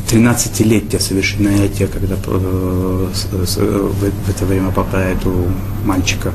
13-летие 0.09 0.99
совершеннолетие, 0.99 1.87
когда 1.87 2.15
э, 2.15 3.07
в 3.11 4.29
это 4.29 4.45
время 4.45 4.71
попадает 4.71 5.25
у 5.25 5.47
мальчика, 5.85 6.33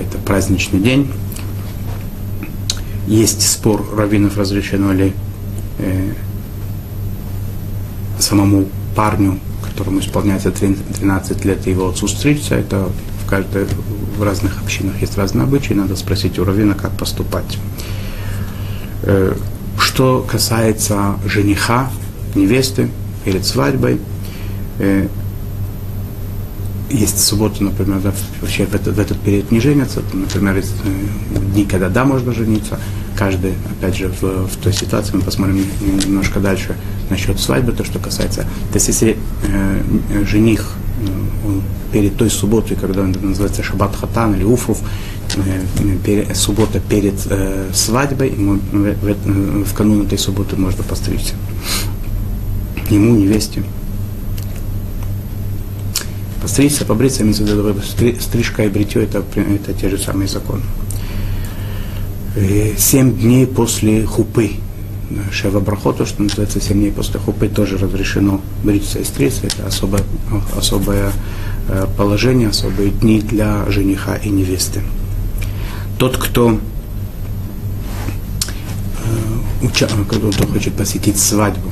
это 0.00 0.18
праздничный 0.18 0.80
день, 0.80 1.10
есть 3.10 3.42
спор 3.42 3.84
раввинов, 3.96 4.38
разрешено 4.38 4.92
ли 4.92 5.12
э, 5.78 6.12
самому 8.20 8.68
парню, 8.94 9.40
которому 9.68 9.98
исполняется 9.98 10.52
13 10.52 11.44
лет, 11.44 11.66
его 11.66 11.88
отцу 11.88 12.06
стричься, 12.06 12.54
это 12.54 12.88
в, 13.24 13.28
каждой, 13.28 13.66
в 14.16 14.22
разных 14.22 14.62
общинах 14.62 15.00
есть 15.00 15.18
разные 15.18 15.42
обычаи, 15.42 15.74
надо 15.74 15.96
спросить 15.96 16.38
у 16.38 16.44
равина, 16.44 16.74
как 16.74 16.92
поступать. 16.92 17.58
Э, 19.02 19.34
что 19.76 20.24
касается 20.30 21.16
жениха, 21.26 21.90
невесты 22.36 22.90
перед 23.24 23.44
свадьбой, 23.44 23.98
э, 24.78 25.08
есть 26.90 27.20
суббота, 27.20 27.62
например, 27.62 28.00
да, 28.00 28.12
вообще 28.40 28.66
в 28.66 28.74
этот, 28.74 28.96
в 28.96 28.98
этот 28.98 29.18
период 29.20 29.50
не 29.50 29.60
женятся, 29.60 30.02
например, 30.12 30.56
есть 30.56 30.74
дни, 31.52 31.64
когда 31.64 31.88
да, 31.88 32.04
можно 32.04 32.32
жениться, 32.32 32.78
каждый, 33.16 33.54
опять 33.70 33.96
же, 33.96 34.08
в, 34.08 34.48
в 34.48 34.56
той 34.56 34.72
ситуации, 34.72 35.14
мы 35.14 35.22
посмотрим 35.22 35.64
немножко 36.04 36.40
дальше 36.40 36.76
насчет 37.08 37.38
свадьбы, 37.38 37.72
то, 37.72 37.84
что 37.84 37.98
касается, 37.98 38.42
то 38.42 38.74
есть 38.74 38.88
если 38.88 39.16
э, 39.44 40.24
жених 40.24 40.74
э, 41.06 41.46
он 41.46 41.62
перед 41.92 42.16
той 42.16 42.30
субботой, 42.30 42.76
когда 42.76 43.02
он 43.02 43.14
называется 43.20 43.62
Шаббат 43.62 43.94
Хатан 43.96 44.34
или 44.34 44.44
Уфруф, 44.44 44.80
э, 45.36 46.34
суббота 46.34 46.80
перед 46.80 47.14
э, 47.26 47.68
свадьбой, 47.72 48.30
ему 48.30 48.58
в, 48.72 48.94
в, 48.94 49.64
в 49.64 49.74
канун 49.74 50.06
этой 50.06 50.18
субботы 50.18 50.56
можно 50.56 50.82
постричься. 50.82 51.34
Ему, 52.90 53.16
невесте. 53.16 53.62
Постричься, 56.40 56.86
побриться, 56.86 57.22
имеется 57.22 57.44
в 57.44 58.22
стрижка 58.22 58.64
и 58.64 58.68
бритье, 58.68 59.04
это, 59.04 59.22
это 59.36 59.74
те 59.74 59.90
же 59.90 59.98
самые 59.98 60.26
законы. 60.26 60.62
Э, 62.34 62.74
семь 62.78 63.18
дней 63.18 63.46
после 63.46 64.06
хупы, 64.06 64.52
Шева 65.32 65.60
Брахот, 65.60 65.98
то, 65.98 66.06
что 66.06 66.22
называется 66.22 66.60
семь 66.60 66.78
дней 66.80 66.92
после 66.92 67.18
хупы, 67.20 67.48
тоже 67.48 67.76
разрешено 67.76 68.40
бриться 68.62 69.00
и 69.00 69.04
стричься. 69.04 69.48
Это 69.48 69.66
особое, 69.66 70.02
особое 70.56 71.12
э, 71.68 71.86
положение, 71.96 72.48
особые 72.48 72.90
дни 72.90 73.20
для 73.20 73.66
жениха 73.68 74.16
и 74.16 74.30
невесты. 74.30 74.82
Тот, 75.98 76.16
кто, 76.16 76.52
э, 76.52 76.58
уча, 79.66 79.88
кто 80.08 80.46
хочет 80.46 80.74
посетить 80.74 81.18
свадьбу, 81.18 81.69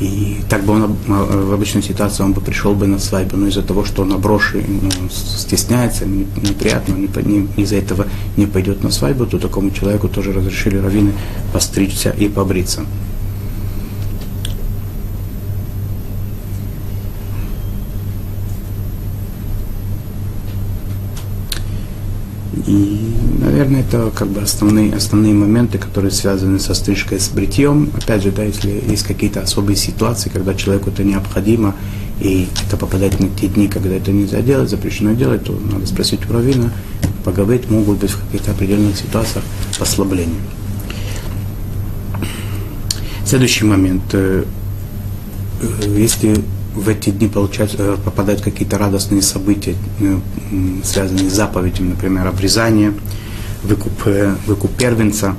и 0.00 0.40
так 0.48 0.64
бы 0.64 0.72
он 0.72 0.96
в 1.06 1.52
обычной 1.52 1.82
ситуации 1.82 2.24
он 2.24 2.32
бы 2.32 2.40
пришел 2.40 2.74
бы 2.74 2.86
на 2.86 2.98
свадьбу, 2.98 3.36
но 3.36 3.46
из-за 3.46 3.62
того, 3.62 3.84
что 3.84 4.02
он 4.02 4.12
оброшен, 4.12 4.62
ну, 4.82 5.08
стесняется, 5.08 6.04
неприятно, 6.04 6.94
не, 6.94 7.08
не, 7.22 7.48
из-за 7.62 7.76
этого 7.76 8.06
не 8.36 8.46
пойдет 8.46 8.82
на 8.82 8.90
свадьбу, 8.90 9.26
то 9.26 9.38
такому 9.38 9.70
человеку 9.70 10.08
тоже 10.08 10.32
разрешили 10.32 10.78
раввины 10.78 11.12
постричься 11.52 12.10
и 12.10 12.28
побриться. 12.28 12.84
И, 22.66 23.14
наверное, 23.44 23.80
это 23.82 24.10
как 24.14 24.28
бы 24.28 24.40
основные, 24.40 24.94
основные 24.94 25.34
моменты, 25.34 25.78
которые 25.78 26.10
связаны 26.10 26.58
со 26.58 26.74
стрижкой, 26.74 27.20
с 27.20 27.28
бритьем. 27.28 27.90
Опять 27.96 28.22
же, 28.22 28.32
да, 28.32 28.42
если 28.42 28.82
есть 28.88 29.04
какие-то 29.04 29.40
особые 29.40 29.76
ситуации, 29.76 30.30
когда 30.30 30.54
человеку 30.54 30.90
это 30.90 31.04
необходимо, 31.04 31.74
и 32.20 32.48
это 32.66 32.76
попадает 32.76 33.20
на 33.20 33.28
те 33.28 33.48
дни, 33.48 33.68
когда 33.68 33.94
это 33.94 34.12
нельзя 34.12 34.40
делать, 34.40 34.70
запрещено 34.70 35.12
делать, 35.12 35.44
то 35.44 35.52
надо 35.52 35.86
спросить 35.86 36.28
у 36.28 36.32
равина, 36.32 36.72
поговорить, 37.24 37.70
могут 37.70 37.98
быть 37.98 38.10
в 38.10 38.24
каких-то 38.24 38.52
определенных 38.52 38.96
ситуациях 38.96 39.44
послабления. 39.78 40.40
Следующий 43.26 43.64
момент. 43.64 44.02
Э, 44.12 44.44
э, 45.62 45.98
если 45.98 46.36
в 46.74 46.88
эти 46.88 47.10
дни 47.10 47.28
получать, 47.28 47.74
э, 47.76 47.96
попадают 48.04 48.42
какие-то 48.42 48.78
радостные 48.78 49.22
события, 49.22 49.74
связанные 50.84 51.30
с 51.30 51.34
заповедями, 51.34 51.90
например, 51.90 52.26
обрезание, 52.26 52.92
выкуп, 53.64 53.92
э, 54.06 54.34
выкуп 54.46 54.70
первенца. 54.76 55.34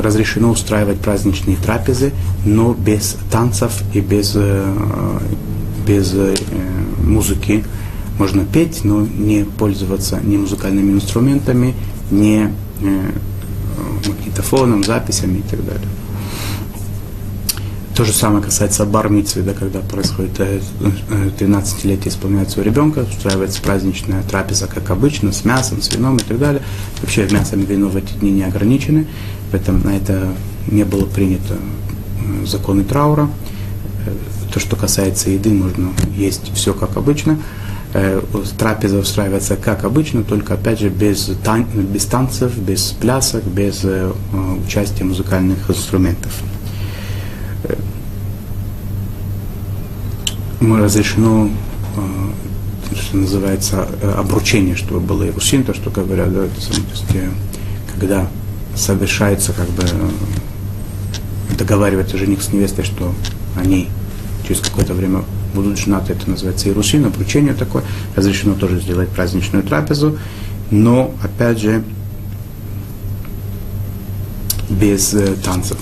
Разрешено 0.00 0.50
устраивать 0.50 1.00
праздничные 1.00 1.56
трапезы, 1.56 2.12
но 2.44 2.72
без 2.72 3.16
танцев 3.32 3.82
и 3.94 4.00
без, 4.00 4.36
без 5.84 6.14
музыки. 7.02 7.64
Можно 8.16 8.44
петь, 8.44 8.84
но 8.84 9.00
не 9.00 9.44
пользоваться 9.44 10.20
ни 10.22 10.36
музыкальными 10.36 10.92
инструментами, 10.92 11.74
ни 12.12 12.48
магнитофоном, 14.06 14.84
записями 14.84 15.38
и 15.38 15.42
так 15.42 15.64
далее. 15.66 15.88
То 17.96 18.04
же 18.04 18.12
самое 18.12 18.44
касается 18.44 18.84
бармитсвы, 18.84 19.40
да, 19.40 19.54
когда 19.54 19.80
происходит 19.80 20.38
13-летие 20.38 21.96
э, 21.96 22.04
э, 22.04 22.08
исполняется 22.10 22.60
у 22.60 22.62
ребенка, 22.62 23.06
устраивается 23.10 23.62
праздничная 23.62 24.22
трапеза, 24.22 24.66
как 24.66 24.90
обычно, 24.90 25.32
с 25.32 25.46
мясом, 25.46 25.80
с 25.80 25.90
вином 25.90 26.18
и 26.18 26.20
так 26.20 26.38
далее. 26.38 26.60
Вообще 27.00 27.26
мясом 27.30 27.62
и 27.62 27.64
вино 27.64 27.88
в 27.88 27.96
эти 27.96 28.12
дни 28.12 28.32
не 28.32 28.42
ограничены, 28.42 29.06
поэтому 29.50 29.82
на 29.82 29.96
это 29.96 30.28
не 30.70 30.84
было 30.84 31.06
принято 31.06 31.54
э, 31.54 32.44
законы 32.44 32.84
траура. 32.84 33.30
То, 34.52 34.60
что 34.60 34.76
касается 34.76 35.30
еды, 35.30 35.54
можно 35.54 35.88
есть 36.14 36.52
все 36.54 36.74
как 36.74 36.98
обычно. 36.98 37.38
Трапеза 38.58 38.98
устраивается 38.98 39.56
как 39.56 39.84
обычно, 39.84 40.22
только 40.22 40.52
опять 40.54 40.80
же 40.80 40.90
без, 40.90 41.30
тан- 41.42 41.64
без 41.64 42.04
танцев, 42.04 42.58
без 42.58 42.90
плясок, 43.00 43.44
без 43.44 43.84
участия 44.66 45.04
музыкальных 45.04 45.70
инструментов. 45.70 46.32
Мы 50.60 50.80
разрешено, 50.80 51.48
э, 51.96 52.94
что 52.94 53.16
называется, 53.16 53.88
э, 54.00 54.10
обручение, 54.12 54.74
чтобы 54.76 55.00
было 55.00 55.28
Ирусин, 55.28 55.64
то, 55.64 55.74
что 55.74 55.90
говорят, 55.90 56.32
да, 56.32 56.42
то 56.42 56.54
есть, 56.56 56.80
э, 57.14 57.28
когда 57.94 58.28
совершается, 58.74 59.52
как 59.52 59.68
бы, 59.70 59.84
договаривается 61.56 62.18
жених 62.18 62.42
с 62.42 62.52
невестой, 62.52 62.84
что 62.84 63.14
они 63.56 63.88
через 64.46 64.60
какое-то 64.60 64.92
время 64.92 65.24
будут 65.54 65.78
женаты, 65.78 66.12
это 66.12 66.28
называется 66.28 66.68
Ирусин, 66.68 67.06
обручение 67.06 67.54
такое, 67.54 67.82
разрешено 68.14 68.54
тоже 68.54 68.80
сделать 68.80 69.08
праздничную 69.08 69.62
трапезу, 69.62 70.18
но, 70.70 71.14
опять 71.22 71.58
же, 71.58 71.82
без 74.68 75.14
танцев. 75.44 75.78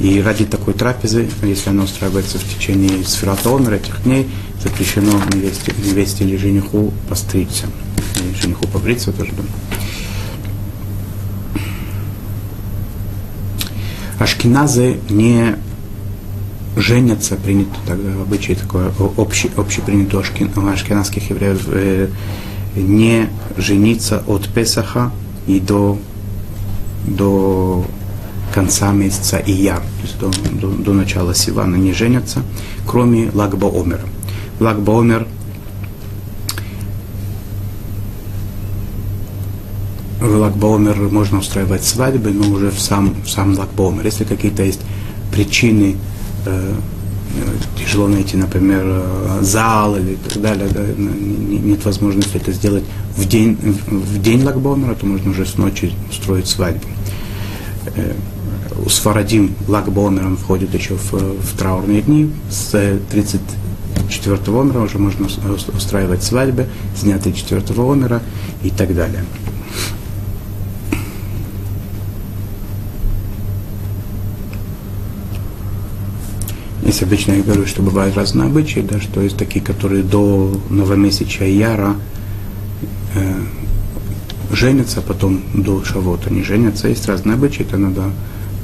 И 0.00 0.20
ради 0.20 0.44
такой 0.44 0.74
трапезы, 0.74 1.28
если 1.42 1.70
она 1.70 1.84
устраивается 1.84 2.38
в 2.38 2.44
течение 2.44 3.04
сферата 3.04 3.54
омера, 3.54 3.74
этих 3.74 4.02
дней, 4.02 4.28
запрещено 4.62 5.12
невесте, 5.32 5.72
невесте 5.84 6.24
или 6.24 6.36
жениху 6.36 6.92
постричься. 7.08 7.66
И 8.16 8.34
жениху 8.34 8.66
побриться 8.66 9.12
тоже. 9.12 9.32
Да. 9.36 9.42
Ашкиназы 14.18 14.98
не 15.10 15.56
женятся, 16.76 17.36
принято 17.36 17.76
тогда 17.86 18.10
в 18.16 18.22
обычае 18.22 18.56
такое 18.56 18.90
общий, 19.16 19.50
общепринято 19.56 20.18
у 20.18 20.66
ашкеназских 20.66 21.30
евреев, 21.30 21.62
э, 21.68 22.08
не 22.74 23.28
жениться 23.56 24.22
от 24.26 24.48
Песаха 24.48 25.12
и 25.46 25.60
до, 25.60 25.98
до 27.06 27.86
конца 28.54 28.92
месяца 28.92 29.42
Ияр, 29.44 29.80
то 29.80 30.02
есть 30.02 30.18
до, 30.18 30.60
до, 30.60 30.68
до 30.68 30.92
начала 30.92 31.34
Сивана 31.34 31.74
не 31.74 31.92
женятся, 31.92 32.42
кроме 32.86 33.30
Лагба 33.34 33.66
Омера. 33.66 34.06
Лагба 34.60 35.00
Омер 35.00 35.26
в 40.20 40.36
Лагбаумер 40.36 40.96
можно 41.10 41.38
устраивать 41.38 41.84
свадьбы, 41.84 42.30
но 42.30 42.48
уже 42.48 42.70
в 42.70 42.80
сам, 42.80 43.14
в 43.24 43.28
сам 43.28 43.58
Лагбаумер. 43.58 44.06
Если 44.06 44.24
какие-то 44.24 44.62
есть 44.62 44.80
причины, 45.32 45.96
э, 46.46 46.72
тяжело 47.76 48.08
найти, 48.08 48.36
например, 48.36 48.82
э, 48.86 49.38
зал 49.42 49.96
или 49.96 50.14
так 50.14 50.40
далее, 50.40 50.68
да, 50.68 50.80
нет 50.96 51.84
возможности 51.84 52.36
это 52.36 52.52
сделать 52.52 52.84
в 53.16 53.26
день, 53.26 53.58
в 53.86 54.22
день 54.22 54.44
Лагбаумера, 54.44 54.94
то 54.94 55.06
можно 55.06 55.30
уже 55.30 55.44
с 55.44 55.58
ночи 55.58 55.92
устроить 56.08 56.46
свадьбу. 56.46 56.86
Э, 57.96 58.14
Сфарадим 58.88 59.54
Лагбомер, 59.68 60.26
он 60.26 60.36
входит 60.36 60.74
еще 60.74 60.94
в, 60.94 61.12
в 61.12 61.56
траурные 61.56 62.02
дни. 62.02 62.30
С 62.50 62.70
34 63.10 64.36
омера 64.48 64.80
уже 64.80 64.98
можно 64.98 65.26
устраивать 65.74 66.22
свадьбы, 66.22 66.66
с 66.96 67.02
дня 67.02 67.18
34 67.18 67.62
омера 67.80 68.22
и 68.62 68.70
так 68.70 68.94
далее. 68.94 69.24
Есть 76.84 77.02
обычно 77.02 77.32
я 77.32 77.42
говорю, 77.42 77.64
что 77.66 77.82
бывают 77.82 78.14
разные 78.14 78.46
обычаи, 78.46 78.80
да, 78.80 79.00
что 79.00 79.22
есть 79.22 79.38
такие, 79.38 79.64
которые 79.64 80.02
до 80.02 80.60
новомесяча 80.68 81.44
Яра 81.44 81.96
э, 83.14 83.40
женятся, 84.52 85.00
а 85.00 85.02
потом 85.02 85.42
до 85.54 85.82
Шавота 85.82 86.32
не 86.32 86.42
женятся. 86.42 86.88
Есть 86.88 87.08
разные 87.08 87.34
обычаи, 87.34 87.62
это 87.62 87.78
надо 87.78 88.10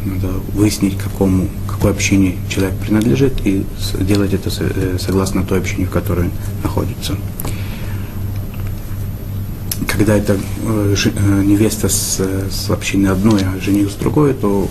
надо 0.05 0.29
выяснить, 0.55 0.99
какому, 0.99 1.49
какой 1.69 1.91
общине 1.91 2.37
человек 2.49 2.75
принадлежит, 2.79 3.35
и 3.45 3.65
делать 4.01 4.35
это 4.35 4.51
э, 4.61 4.99
согласно 4.99 5.45
той 5.45 5.59
общине, 5.59 5.87
в 5.87 5.91
которой 5.91 6.27
он 6.27 6.33
находится. 6.63 7.17
Когда 9.87 10.17
это 10.17 10.37
э, 10.65 10.95
э, 11.05 11.43
невеста 11.45 11.89
с, 11.89 12.21
с 12.51 12.71
общины 12.71 13.09
одной, 13.09 13.43
а 13.43 13.61
жених 13.61 13.91
с 13.91 13.95
другой, 13.95 14.35
то 14.35 14.69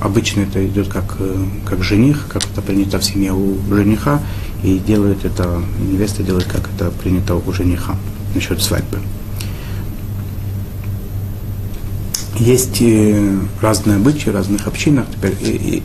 обычно 0.00 0.42
это 0.42 0.64
идет 0.66 0.88
как, 0.88 1.16
как 1.66 1.82
жених, 1.82 2.26
как 2.28 2.44
это 2.44 2.62
принято 2.62 2.98
в 2.98 3.04
семье 3.04 3.32
у 3.32 3.58
жениха, 3.68 4.20
и 4.62 4.78
делает 4.78 5.24
это, 5.24 5.62
невеста 5.80 6.22
делает, 6.22 6.46
как 6.46 6.68
это 6.74 6.90
принято 6.90 7.34
у 7.36 7.52
жениха 7.52 7.96
насчет 8.34 8.62
свадьбы. 8.62 8.98
Есть 12.38 12.82
разные 13.60 13.96
обычаи 13.96 14.30
в 14.30 14.34
разных 14.34 14.66
общинах. 14.66 15.06
Теперь 15.12 15.34
и, 15.40 15.48
и 15.50 15.82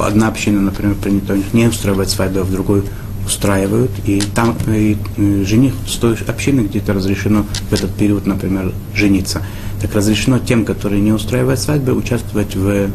одна 0.00 0.28
община, 0.28 0.60
например, 0.60 0.94
принято 0.94 1.34
у 1.34 1.36
них 1.36 1.52
не 1.52 1.66
устраивать 1.66 2.10
свадьбу, 2.10 2.40
а 2.40 2.44
в 2.44 2.50
другой 2.50 2.82
устраивают. 3.26 3.90
И 4.06 4.22
там 4.34 4.56
и, 4.68 4.96
и 5.16 5.44
жених 5.44 5.74
с 5.86 5.96
той 5.96 6.16
общины 6.26 6.62
где-то 6.62 6.94
разрешено 6.94 7.44
в 7.70 7.72
этот 7.72 7.94
период, 7.94 8.26
например, 8.26 8.72
жениться. 8.94 9.42
Так 9.80 9.94
разрешено 9.94 10.38
тем, 10.38 10.64
которые 10.64 11.02
не 11.02 11.12
устраивают 11.12 11.60
свадьбы, 11.60 11.92
участвовать 11.92 12.54
в 12.54 12.88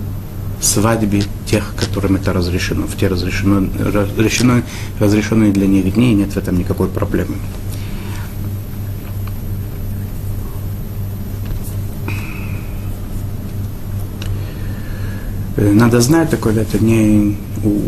свадьбе 0.59 1.23
тех, 1.45 1.75
которым 1.75 2.15
это 2.15 2.33
разрешено. 2.33 2.87
В 2.87 2.97
те 2.97 3.07
разрешено, 3.07 3.67
разрешено, 3.79 4.63
разрешенные 4.99 5.51
для 5.51 5.67
них 5.67 5.93
дни, 5.93 6.13
и 6.13 6.15
нет 6.15 6.31
в 6.33 6.37
этом 6.37 6.57
никакой 6.57 6.87
проблемы. 6.87 7.35
Надо 15.57 16.01
знать 16.01 16.29
такое, 16.29 16.53
это 16.53 16.77
не 16.83 17.35
у, 17.63 17.81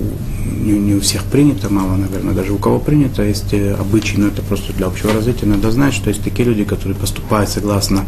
не, 0.59 0.71
не 0.71 0.95
у 0.95 1.01
всех 1.01 1.23
принято, 1.25 1.71
мало, 1.71 1.95
наверное, 1.97 2.33
даже 2.33 2.51
у 2.51 2.57
кого 2.57 2.79
принято, 2.79 3.23
есть 3.23 3.53
э, 3.53 3.75
обычаи, 3.75 4.17
но 4.17 4.27
это 4.27 4.41
просто 4.41 4.73
для 4.73 4.87
общего 4.87 5.13
развития. 5.13 5.45
Надо 5.45 5.69
знать, 5.71 5.93
что 5.93 6.09
есть 6.09 6.23
такие 6.23 6.49
люди, 6.49 6.63
которые 6.63 6.97
поступают 6.97 7.49
согласно 7.49 8.05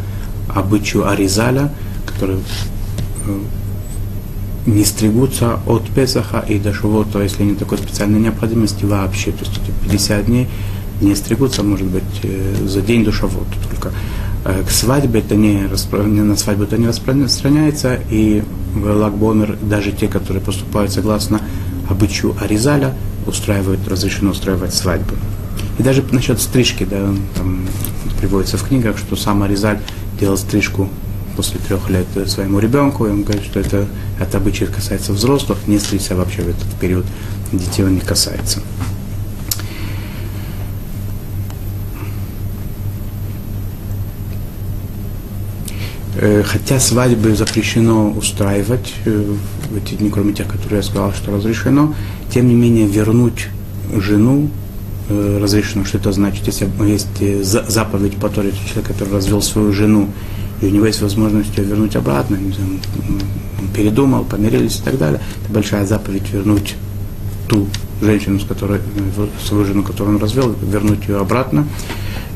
обычаю 0.48 1.08
Аризаля, 1.08 1.72
которые 2.08 2.40
э, 3.28 3.40
не 4.66 4.84
стригутся 4.84 5.60
от 5.68 5.88
Песаха 5.90 6.44
и 6.48 6.58
до 6.58 6.74
Шувота, 6.74 7.22
если 7.22 7.44
нет 7.44 7.60
такой 7.60 7.78
специальной 7.78 8.20
необходимости 8.20 8.84
вообще. 8.86 9.32
То 9.32 9.46
есть 9.46 9.60
эти 9.64 9.72
50 9.92 10.26
дней 10.26 10.48
не 11.02 11.14
стригутся, 11.16 11.62
может 11.62 11.88
быть, 11.88 12.04
за 12.66 12.82
день 12.82 13.04
до 13.04 13.12
Шавота 13.12 13.56
только. 13.70 13.92
К 14.44 14.72
свадьбе 14.72 15.20
это 15.20 15.36
не, 15.36 15.68
на 15.68 16.36
свадьбу 16.36 16.64
это 16.64 16.78
не 16.78 16.88
распространяется, 16.88 18.00
и 18.10 18.44
Лагбомер 18.76 19.58
даже 19.62 19.92
те, 19.92 20.08
которые 20.08 20.42
поступают 20.42 20.92
согласно 20.92 21.42
обычаю 21.90 22.36
Аризаля, 22.40 22.94
устраивают, 23.28 23.88
разрешено 23.88 24.32
устраивать 24.32 24.74
свадьбы. 24.74 25.16
И 25.78 25.84
даже 25.84 26.04
насчет 26.12 26.40
стрижки, 26.42 26.86
да, 26.86 27.14
там 27.36 27.66
приводится 28.20 28.58
в 28.58 28.68
книгах, 28.68 28.98
что 28.98 29.16
сам 29.16 29.44
Аризаль 29.44 29.80
делал 30.20 30.38
стрижку 30.38 30.90
после 31.36 31.60
трех 31.60 31.90
лет 31.90 32.08
своему 32.28 32.60
ребенку, 32.60 33.06
и 33.06 33.10
он 33.10 33.24
говорит, 33.24 33.44
что 33.44 33.60
это, 33.60 33.88
это 34.20 34.38
обычай 34.38 34.66
касается 34.66 35.14
взрослых, 35.14 35.60
не 35.68 35.80
стричься 35.80 36.16
вообще 36.16 36.42
в 36.42 36.50
этот 36.50 36.68
период, 36.80 37.06
детей 37.52 37.84
он 37.84 37.96
не 37.96 38.02
касается. 38.02 38.62
Хотя 46.46 46.80
свадьбы 46.80 47.36
запрещено 47.36 48.12
устраивать 48.12 48.94
э, 49.06 49.36
в 49.72 49.78
эти 49.78 49.96
дни, 49.96 50.10
кроме 50.10 50.34
тех, 50.34 50.48
которые 50.48 50.78
я 50.78 50.84
сказал, 50.84 51.14
что 51.14 51.36
разрешено, 51.36 51.96
тем 52.32 52.48
не 52.48 52.54
менее 52.54 52.86
вернуть 52.86 53.48
жену 53.96 54.50
э, 55.10 55.40
разрешено. 55.42 55.84
Что 55.84 55.98
это 55.98 56.12
значит? 56.12 56.46
Если 56.46 56.70
есть 56.86 57.08
заповедь 57.44 58.18
по 58.18 58.30
Торе, 58.30 58.52
человек, 58.52 58.88
который 58.88 59.14
развел 59.14 59.42
свою 59.42 59.74
жену, 59.74 60.10
и 60.62 60.68
у 60.68 60.70
него 60.70 60.86
есть 60.86 61.02
возможность 61.02 61.58
ее 61.58 61.64
вернуть 61.64 61.96
обратно, 61.96 62.38
он 62.38 63.68
передумал, 63.76 64.24
помирились 64.24 64.78
и 64.78 64.84
так 64.84 65.00
далее, 65.00 65.20
это 65.44 65.52
большая 65.52 65.88
заповедь 65.88 66.30
вернуть 66.32 66.76
ту 67.48 67.68
женщину, 68.00 68.40
с 68.40 68.46
которой, 68.46 68.80
свою 69.44 69.66
жену, 69.66 69.84
которую 69.84 70.18
он 70.18 70.22
развел, 70.22 70.56
вернуть 70.62 71.08
ее 71.08 71.18
обратно. 71.18 71.68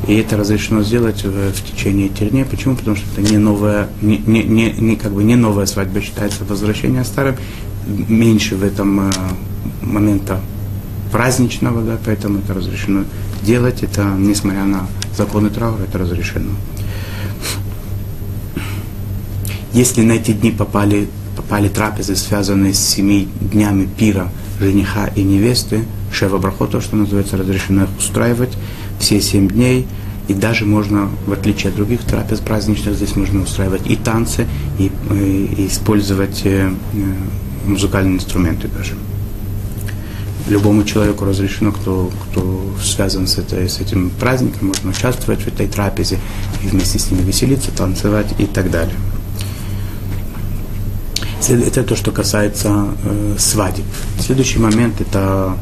И 0.08 0.16
это 0.18 0.38
разрешено 0.38 0.84
сделать 0.84 1.24
в, 1.24 1.52
в 1.52 1.64
течение 1.64 2.08
этих 2.08 2.30
дней. 2.30 2.46
Почему? 2.46 2.76
Потому 2.76 2.96
что 2.96 3.06
это 3.12 3.32
не 3.32 3.38
новая, 3.38 3.90
не, 4.02 4.18
не, 4.18 4.44
не, 4.44 4.72
не, 4.72 4.96
как 4.96 5.14
бы 5.14 5.24
не 5.24 5.36
новая 5.36 5.66
свадьба 5.66 6.02
считается 6.02 6.46
возвращение 6.46 7.04
старым. 7.04 7.36
Меньше 7.88 8.56
в 8.56 8.64
этом 8.64 9.10
э, 9.10 9.12
момента 9.82 10.42
праздничного, 11.12 11.82
да, 11.82 11.98
поэтому 12.04 12.40
это 12.40 12.54
разрешено 12.54 13.06
делать. 13.42 13.82
Это, 13.82 14.14
несмотря 14.18 14.66
на 14.66 14.88
законы 15.18 15.50
траура, 15.50 15.84
это 15.84 15.98
разрешено. 15.98 16.52
Если 19.74 20.04
на 20.04 20.14
эти 20.14 20.32
дни 20.32 20.52
попали, 20.52 21.10
попали 21.36 21.68
трапезы, 21.68 22.16
связанные 22.16 22.74
с 22.74 22.80
семи 22.80 23.28
днями 23.42 23.88
пира 23.98 24.30
жениха 24.60 25.08
и 25.08 25.24
невесты, 25.24 25.84
шева 26.12 26.38
брахот, 26.38 26.72
то, 26.72 26.82
что 26.82 26.96
называется, 26.96 27.38
разрешено 27.38 27.84
их 27.84 27.90
устраивать, 27.98 28.56
все 29.06 29.22
семь 29.22 29.48
дней, 29.48 29.86
и 30.28 30.34
даже 30.34 30.66
можно, 30.66 31.12
в 31.28 31.32
отличие 31.32 31.70
от 31.70 31.76
других 31.76 32.02
трапез 32.02 32.40
праздничных, 32.40 32.96
здесь 32.96 33.16
можно 33.16 33.44
устраивать 33.44 33.86
и 33.86 33.96
танцы, 33.96 34.48
и, 34.80 34.92
э, 35.12 35.48
и 35.58 35.68
использовать 35.68 36.42
э, 36.44 36.72
э, 36.72 37.68
музыкальные 37.68 38.16
инструменты 38.16 38.68
даже. 38.68 38.94
Любому 40.48 40.84
человеку 40.84 41.24
разрешено, 41.24 41.72
кто, 41.72 42.12
кто 42.24 42.74
связан 42.84 43.28
с, 43.28 43.38
этой, 43.38 43.70
с 43.70 43.80
этим 43.80 44.10
праздником, 44.10 44.70
можно 44.70 44.90
участвовать 44.90 45.42
в 45.42 45.48
этой 45.48 45.68
трапезе 45.68 46.18
и 46.64 46.68
вместе 46.68 46.98
с 46.98 47.12
ними 47.12 47.22
веселиться, 47.22 47.70
танцевать 47.72 48.34
и 48.40 48.48
так 48.48 48.72
далее. 48.72 48.96
Это 51.48 51.84
то, 51.84 51.96
что 51.96 52.12
касается 52.12 52.88
э, 53.04 53.36
свадеб. 53.38 53.86
Следующий 54.20 54.58
момент 54.58 55.00
это 55.00 55.56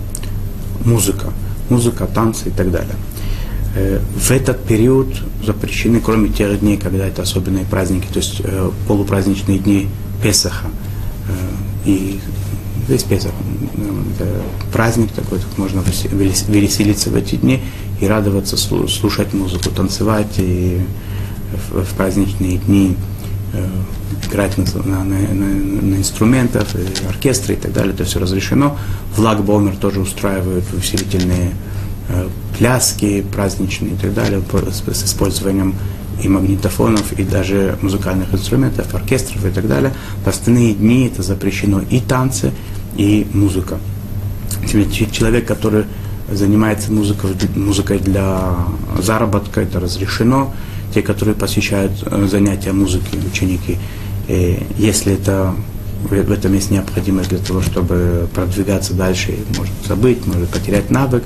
музыка. 0.85 1.33
Музыка, 1.69 2.05
танцы 2.05 2.47
и 2.47 2.51
так 2.51 2.71
далее. 2.71 2.95
Э, 3.75 3.99
в 4.15 4.31
этот 4.31 4.63
период 4.65 5.07
запрещены, 5.43 5.99
кроме 5.99 6.29
тех 6.29 6.59
дней, 6.59 6.77
когда 6.77 7.07
это 7.07 7.23
особенные 7.23 7.65
праздники, 7.65 8.07
то 8.11 8.17
есть 8.17 8.41
э, 8.43 8.69
полупраздничные 8.87 9.57
дни 9.57 9.87
Песаха 10.21 10.67
э, 11.27 11.89
и 11.89 12.19
весь 12.87 13.03
Песах. 13.03 13.31
Это 14.15 14.27
праздник 14.71 15.11
такой, 15.11 15.39
тут 15.39 15.57
можно 15.57 15.81
веселиться 15.81 17.09
в 17.09 17.15
эти 17.15 17.35
дни 17.35 17.61
и 17.99 18.05
радоваться, 18.05 18.57
слушать 18.57 19.33
музыку, 19.33 19.69
танцевать 19.71 20.35
и 20.37 20.81
в, 21.71 21.95
праздничные 21.95 22.57
дни 22.57 22.95
играть 24.27 24.57
на, 24.57 24.65
на, 24.83 25.03
на, 25.03 25.15
на 25.15 25.95
инструментах, 25.95 26.67
оркестры 27.07 27.53
и 27.53 27.57
так 27.57 27.71
далее, 27.71 27.93
это 27.93 28.03
все 28.03 28.19
разрешено. 28.19 28.77
В 29.15 29.19
Лагбомер 29.19 29.75
тоже 29.77 29.99
устраивают 29.99 30.65
усилительные 30.73 31.51
пляски 32.57 33.21
праздничные 33.33 33.93
и 33.93 33.95
так 33.95 34.13
далее, 34.13 34.41
с 34.71 35.03
использованием 35.03 35.75
и 36.21 36.27
магнитофонов, 36.27 37.13
и 37.13 37.23
даже 37.23 37.77
музыкальных 37.81 38.33
инструментов, 38.33 38.93
оркестров 38.93 39.45
и 39.45 39.49
так 39.49 39.67
далее. 39.67 39.93
В 40.23 40.27
остальные 40.27 40.73
дни 40.75 41.07
это 41.07 41.23
запрещено 41.23 41.81
и 41.89 41.99
танцы, 41.99 42.51
и 42.95 43.27
музыка. 43.33 43.77
Человек, 45.11 45.47
который 45.47 45.85
занимается 46.31 46.91
музыкой, 46.91 47.31
музыкой 47.55 47.99
для 47.99 48.55
заработка, 48.99 49.61
это 49.61 49.79
разрешено. 49.79 50.53
Те, 50.93 51.01
которые 51.01 51.35
посещают 51.35 51.91
э, 52.05 52.27
занятия 52.29 52.71
музыки, 52.71 53.17
ученики, 53.25 53.77
э, 54.27 54.59
если 54.77 55.13
это 55.13 55.55
в 56.03 56.31
этом 56.31 56.53
есть 56.53 56.69
необходимость 56.69 57.29
для 57.29 57.39
того, 57.39 57.61
чтобы 57.61 58.27
продвигаться 58.33 58.93
дальше, 58.93 59.35
может 59.57 59.73
забыть, 59.87 60.25
может 60.27 60.49
потерять 60.49 60.91
навык, 60.91 61.23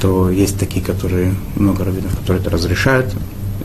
то 0.00 0.30
есть 0.30 0.58
такие, 0.58 0.84
которые, 0.84 1.34
много 1.56 1.84
раввинов, 1.84 2.16
которые 2.18 2.40
это 2.40 2.50
разрешают, 2.50 3.14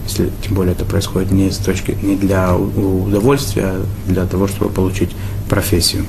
если 0.06 0.32
тем 0.42 0.56
более 0.56 0.74
это 0.74 0.86
происходит 0.86 1.32
не 1.32 1.52
с 1.52 1.58
точки, 1.58 1.98
не 2.02 2.16
для 2.16 2.56
удовольствия, 2.56 3.64
а 3.66 3.86
для 4.08 4.26
того, 4.26 4.48
чтобы 4.48 4.72
получить 4.72 5.12
профессию. 5.48 6.06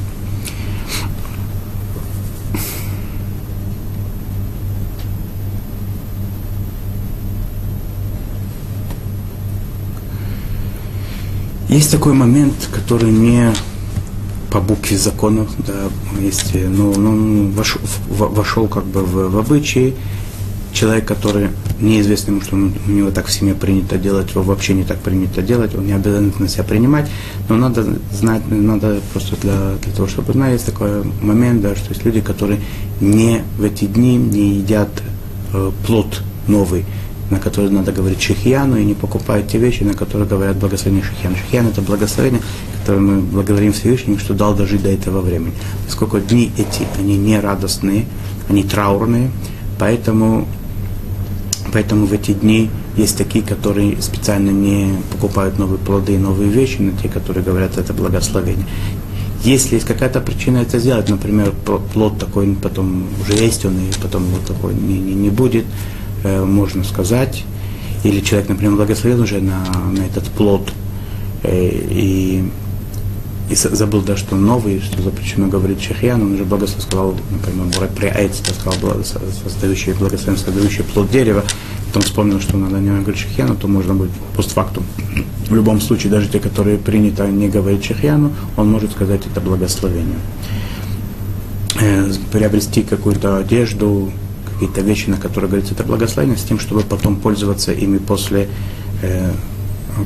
Есть 11.69 11.93
такой 11.93 12.15
момент, 12.15 12.69
который 12.73 13.13
не 13.13 13.53
по 14.51 14.61
букве 14.61 14.99
законов, 14.99 15.49
да, 15.67 15.89
есть, 16.21 16.55
но, 16.55 16.93
но 16.95 17.11
он 17.11 17.51
вошел, 17.53 17.81
вошел 18.09 18.67
как 18.69 18.85
бы 18.85 19.03
в, 19.03 19.31
в 19.31 19.39
обычаи, 19.39 19.95
человек, 20.73 21.05
который 21.07 21.49
неизвестно 21.81 22.33
ему, 22.33 22.41
что 22.41 22.57
у 22.57 22.91
него 22.91 23.11
так 23.11 23.27
в 23.27 23.33
семье 23.33 23.55
принято 23.55 23.97
делать, 23.97 24.31
его 24.31 24.43
вообще 24.43 24.75
не 24.75 24.85
так 24.85 24.99
принято 24.99 25.43
делать, 25.43 25.75
он 25.75 25.87
не 25.87 25.93
обязан 25.93 26.33
на 26.39 26.49
себя 26.49 26.65
принимать, 26.65 27.09
но 27.49 27.57
надо 27.57 27.87
знать, 28.13 28.43
надо 28.51 29.01
просто 29.13 29.37
для, 29.41 29.75
для 29.83 29.93
того, 29.93 30.09
чтобы 30.09 30.33
знать, 30.33 30.53
есть 30.55 30.67
такой 30.67 31.05
момент, 31.23 31.63
да, 31.63 31.75
что 31.75 31.91
есть 31.91 32.05
люди, 32.05 32.21
которые 32.21 32.61
не 33.01 33.43
в 33.59 33.65
эти 33.65 33.87
дни 33.87 34.17
не 34.17 34.57
едят 34.57 34.91
э, 35.53 35.71
плод 35.87 36.23
новый, 36.47 36.85
на 37.31 37.39
который 37.39 37.71
надо 37.71 37.93
говорить 37.93 38.21
шихьяну, 38.21 38.77
и 38.77 38.85
не 38.85 38.95
покупают 38.95 39.49
те 39.49 39.59
вещи, 39.59 39.85
на 39.85 39.95
которые 39.95 40.29
говорят 40.29 40.57
благословение 40.57 41.05
шихьяну. 41.05 41.37
Шихьян– 41.37 41.67
это 41.69 41.81
благословение, 41.81 42.43
которое 42.81 43.01
мы 43.01 43.21
благодарим 43.21 43.73
Всевышнему, 43.73 44.19
что 44.19 44.35
дал 44.35 44.55
дожить 44.55 44.83
до 44.83 44.91
этого 44.91 45.21
времени. 45.21 45.53
Поскольку 45.87 46.19
дни 46.19 46.51
эти, 46.59 46.87
они 46.99 47.17
не 47.17 47.39
радостные, 47.39 48.05
они 48.49 48.65
траурные, 48.65 49.31
поэтому, 49.79 50.49
поэтому 51.73 52.07
в 52.07 52.13
эти 52.13 52.33
дни 52.33 52.69
есть 52.97 53.17
такие, 53.17 53.45
которые 53.45 54.03
специально 54.03 54.51
не 54.51 54.99
покупают 55.13 55.59
новые 55.59 55.79
плоды 55.79 56.15
и 56.15 56.19
новые 56.19 56.51
вещи, 56.51 56.79
но 56.81 56.93
те, 57.01 57.09
которые 57.09 57.45
говорят, 57.45 57.79
это 57.79 57.95
благословение. 57.95 58.67
Если 59.45 59.77
есть 59.77 59.87
какая-то 59.87 60.21
причина 60.21 60.59
это 60.59 60.79
сделать, 60.79 61.09
например, 61.09 61.53
плод 61.95 62.19
такой 62.19 62.55
потом 62.61 63.07
уже 63.23 63.43
есть 63.43 63.65
он, 63.65 63.73
и 63.79 64.03
потом 64.03 64.25
вот 64.25 64.45
такой 64.45 64.75
не, 64.75 64.99
не, 64.99 65.15
не 65.15 65.31
будет, 65.31 65.65
э, 66.23 66.45
можно 66.45 66.85
сказать. 66.85 67.45
Или 68.03 68.21
человек, 68.21 68.49
например, 68.49 68.77
благословил 68.77 69.23
уже 69.23 69.41
на, 69.41 69.65
на 69.93 70.01
этот 70.01 70.25
плод, 70.29 70.73
э, 71.43 71.71
и 71.91 72.45
и 73.51 73.55
забыл, 73.57 74.01
да, 74.01 74.17
что 74.17 74.37
новый, 74.37 74.81
что 74.81 75.03
запрещено 75.03 75.49
говорить 75.49 75.83
шахьян, 75.83 76.23
он 76.23 76.35
уже 76.35 76.45
благословил, 76.45 76.83
сказал, 76.83 77.15
например, 77.33 77.91
при 77.97 78.07
Айцте 78.07 78.53
сказал, 78.55 79.03
создающий, 79.03 79.93
благословен, 79.93 80.39
создающий 80.39 80.85
плод 80.85 81.11
дерева, 81.11 81.43
потом 81.89 82.03
вспомнил, 82.03 82.41
что 82.41 82.57
надо 82.57 82.79
не 82.79 82.91
говорить 82.91 83.19
шахьяну, 83.19 83.57
то 83.57 83.67
можно 83.67 83.95
будет 83.95 84.13
постфактум. 84.37 84.85
В 85.49 85.55
любом 85.55 85.81
случае, 85.81 86.13
даже 86.13 86.29
те, 86.29 86.39
которые 86.39 86.79
принято 86.79 87.27
не 87.27 87.49
говорить 87.49 87.85
шахьяну, 87.85 88.33
он 88.57 88.71
может 88.71 88.93
сказать 88.93 89.23
это 89.27 89.41
благословение. 89.41 90.21
Э, 91.81 92.09
приобрести 92.31 92.85
какую-то 92.85 93.39
одежду, 93.39 94.13
какие-то 94.61 94.83
вещи, 94.83 95.09
на 95.09 95.17
которые 95.17 95.49
говорится 95.49 95.75
это 95.75 95.85
благословение, 95.85 96.37
с 96.37 96.43
тем, 96.43 96.59
чтобы 96.59 96.83
потом 96.83 97.17
пользоваться 97.17 97.73
ими 97.73 97.97
после, 97.97 98.49
э, 99.01 99.33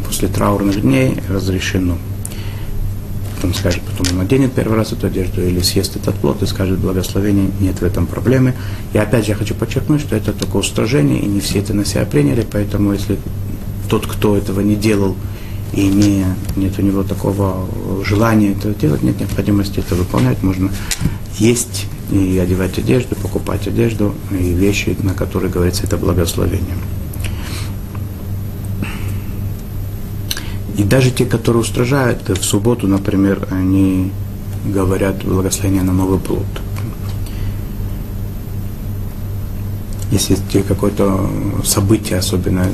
после 0.06 0.28
траурных 0.28 0.80
дней 0.80 1.16
разрешено 1.28 1.98
он 3.42 3.52
скажет, 3.52 3.82
потом 3.82 4.12
он 4.12 4.18
наденет 4.20 4.54
первый 4.54 4.78
раз 4.78 4.92
эту 4.92 5.08
одежду 5.08 5.42
или 5.42 5.60
съест 5.60 5.96
этот 5.96 6.14
плод 6.14 6.42
и 6.42 6.46
скажет 6.46 6.78
благословение, 6.78 7.50
нет 7.60 7.78
в 7.78 7.82
этом 7.82 8.06
проблемы. 8.06 8.54
И 8.94 8.98
опять 8.98 9.26
же 9.26 9.32
я 9.32 9.36
хочу 9.36 9.54
подчеркнуть, 9.54 10.00
что 10.00 10.16
это 10.16 10.32
только 10.32 10.56
устражение, 10.56 11.20
и 11.20 11.26
не 11.26 11.40
все 11.40 11.58
это 11.58 11.74
на 11.74 11.84
себя 11.84 12.06
приняли, 12.06 12.46
поэтому 12.50 12.94
если 12.94 13.18
тот, 13.90 14.06
кто 14.06 14.34
этого 14.34 14.60
не 14.60 14.76
делал, 14.76 15.14
и 15.74 15.88
не, 15.88 16.24
нет 16.56 16.78
у 16.78 16.82
него 16.82 17.02
такого 17.02 17.68
желания 18.02 18.52
это 18.52 18.72
делать, 18.74 19.02
нет 19.02 19.20
необходимости 19.20 19.80
это 19.80 19.94
выполнять, 19.94 20.42
можно 20.42 20.70
есть 21.38 21.86
и 22.10 22.38
одевать 22.38 22.78
одежду, 22.78 23.16
покупать 23.16 23.66
одежду 23.66 24.14
и 24.30 24.52
вещи, 24.52 24.96
на 25.02 25.14
которые 25.14 25.50
говорится 25.50 25.84
это 25.84 25.96
благословение. 25.96 26.76
И 30.76 30.82
даже 30.82 31.10
те, 31.10 31.24
которые 31.24 31.62
устражают, 31.62 32.28
в 32.28 32.42
субботу, 32.42 32.88
например, 32.88 33.46
они 33.50 34.10
говорят 34.64 35.24
благословение 35.24 35.82
на 35.82 35.92
новый 35.92 36.18
плод. 36.18 36.46
Если 40.10 40.36
какое-то 40.62 41.28
событие, 41.64 42.18
особенно 42.18 42.66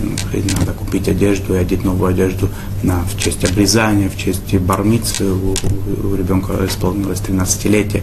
надо 0.58 0.72
купить 0.72 1.08
одежду 1.08 1.54
и 1.54 1.58
одеть 1.58 1.84
новую 1.84 2.10
одежду 2.10 2.48
на, 2.82 3.02
в 3.02 3.18
честь 3.18 3.44
обрезания, 3.44 4.10
в 4.10 4.16
честь 4.16 4.54
бармицы, 4.58 5.24
у, 5.24 5.54
у 6.04 6.14
ребенка 6.14 6.52
исполнилось 6.66 7.20
13-летие, 7.20 8.02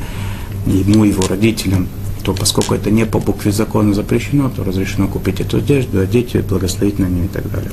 ему, 0.68 1.04
его 1.04 1.28
родителям, 1.28 1.88
то 2.24 2.34
поскольку 2.34 2.76
это 2.76 2.92
не 2.92 3.06
по 3.06 3.20
букве 3.20 3.52
закона 3.52 3.94
запрещено, 3.94 4.50
то 4.50 4.64
разрешено 4.64 5.08
купить 5.08 5.40
эту 5.40 5.58
одежду, 5.58 6.00
одеть 6.00 6.34
ее, 6.34 6.42
благословить 6.42 7.00
на 7.00 7.06
нее 7.06 7.26
и 7.26 7.30
так 7.30 7.50
далее 7.52 7.72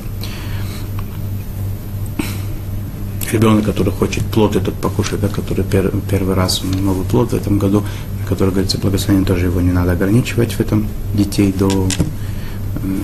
ребенок, 3.35 3.65
который 3.65 3.91
хочет 3.91 4.25
плод 4.25 4.55
этот 4.55 4.73
покушать, 4.75 5.19
да, 5.19 5.27
который 5.27 5.63
пер, 5.63 5.91
первый 6.09 6.35
раз 6.35 6.61
новый 6.63 7.05
плод 7.05 7.31
в 7.31 7.35
этом 7.35 7.59
году, 7.59 7.83
который 8.27 8.51
говорится 8.51 8.77
благословение, 8.77 9.27
тоже 9.27 9.45
его 9.47 9.61
не 9.61 9.71
надо 9.71 9.91
ограничивать 9.91 10.53
в 10.53 10.59
этом 10.59 10.87
детей 11.13 11.53
до, 11.57 11.69
э, 11.69 12.97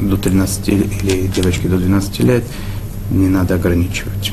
до 0.00 0.16
13 0.16 0.68
или 0.68 1.26
девочки 1.26 1.66
до 1.66 1.78
12 1.78 2.22
лет, 2.22 2.44
не 3.10 3.28
надо 3.28 3.54
ограничивать. 3.54 4.32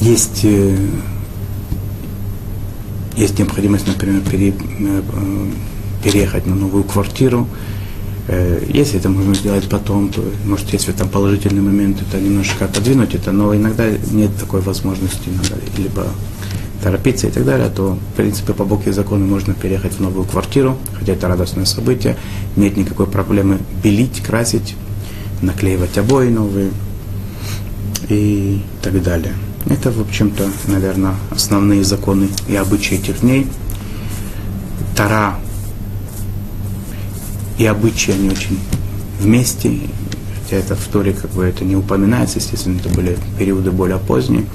Есть, 0.00 0.40
э, 0.44 0.76
есть 3.16 3.38
необходимость, 3.38 3.86
например, 3.86 4.22
пере, 4.22 4.50
э, 4.50 5.02
переехать 6.02 6.46
на 6.46 6.54
новую 6.54 6.84
квартиру, 6.84 7.48
Э, 8.28 8.62
если 8.68 8.98
это 8.98 9.08
можно 9.08 9.34
сделать 9.34 9.68
потом, 9.68 10.10
то, 10.10 10.22
может, 10.44 10.68
в 10.68 10.88
этом 10.88 11.08
положительный 11.08 11.62
момент, 11.62 12.02
это 12.02 12.20
немножко 12.20 12.66
отодвинуть 12.66 13.14
это, 13.14 13.32
но 13.32 13.56
иногда 13.56 13.88
нет 13.88 14.36
такой 14.38 14.60
возможности, 14.60 15.30
надо 15.30 15.56
либо 15.78 16.06
торопиться 16.82 17.26
и 17.26 17.30
так 17.30 17.46
далее, 17.46 17.70
то, 17.74 17.98
в 18.12 18.16
принципе, 18.16 18.52
по 18.52 18.64
букве 18.64 18.92
закона 18.92 19.24
можно 19.24 19.54
переехать 19.54 19.94
в 19.94 20.00
новую 20.00 20.26
квартиру, 20.26 20.76
хотя 20.98 21.14
это 21.14 21.26
радостное 21.26 21.64
событие, 21.64 22.16
нет 22.54 22.76
никакой 22.76 23.06
проблемы 23.06 23.58
белить, 23.82 24.20
красить, 24.20 24.76
наклеивать 25.40 25.96
обои 25.96 26.28
новые 26.28 26.70
и 28.10 28.60
так 28.82 29.02
далее. 29.02 29.32
Это, 29.70 29.90
в 29.90 30.00
общем-то, 30.00 30.48
наверное, 30.68 31.14
основные 31.30 31.84
законы 31.84 32.28
и 32.48 32.56
обычаи 32.56 32.96
этих 32.96 33.20
дней. 33.20 33.46
Тара 34.96 35.36
и 37.58 37.66
обычаи, 37.66 38.12
они 38.12 38.30
очень 38.30 38.58
вместе, 39.20 39.78
хотя 40.42 40.56
это 40.56 40.74
в 40.74 40.86
Торе 40.86 41.12
как 41.12 41.30
бы 41.32 41.44
это 41.44 41.64
не 41.64 41.76
упоминается, 41.76 42.38
естественно, 42.38 42.78
это 42.78 42.88
были 42.88 43.18
периоды 43.38 43.70
более 43.70 43.98
поздние. 43.98 44.46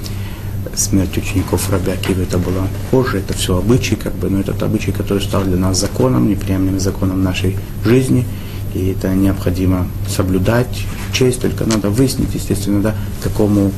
Смерть 0.76 1.16
учеников 1.16 1.70
Раби 1.70 1.92
Акива 1.92 2.22
это 2.22 2.40
было 2.40 2.68
позже, 2.90 3.20
это 3.20 3.34
все 3.36 3.58
обычаи, 3.58 3.96
как 3.96 4.16
бы, 4.16 4.30
но 4.30 4.40
этот 4.40 4.64
обычай, 4.64 4.92
который 4.92 5.22
стал 5.22 5.44
для 5.44 5.58
нас 5.58 5.80
законом, 5.80 6.28
неприемлемым 6.28 6.80
законом 6.80 7.22
нашей 7.22 7.58
жизни, 7.86 8.26
и 8.74 8.88
это 8.88 9.14
необходимо 9.14 9.88
соблюдать, 10.08 10.86
честь, 11.14 11.42
только 11.42 11.66
надо 11.66 11.92
выяснить, 11.92 12.34
естественно, 12.34 12.82
да, 12.82 12.96
какому 13.22 13.72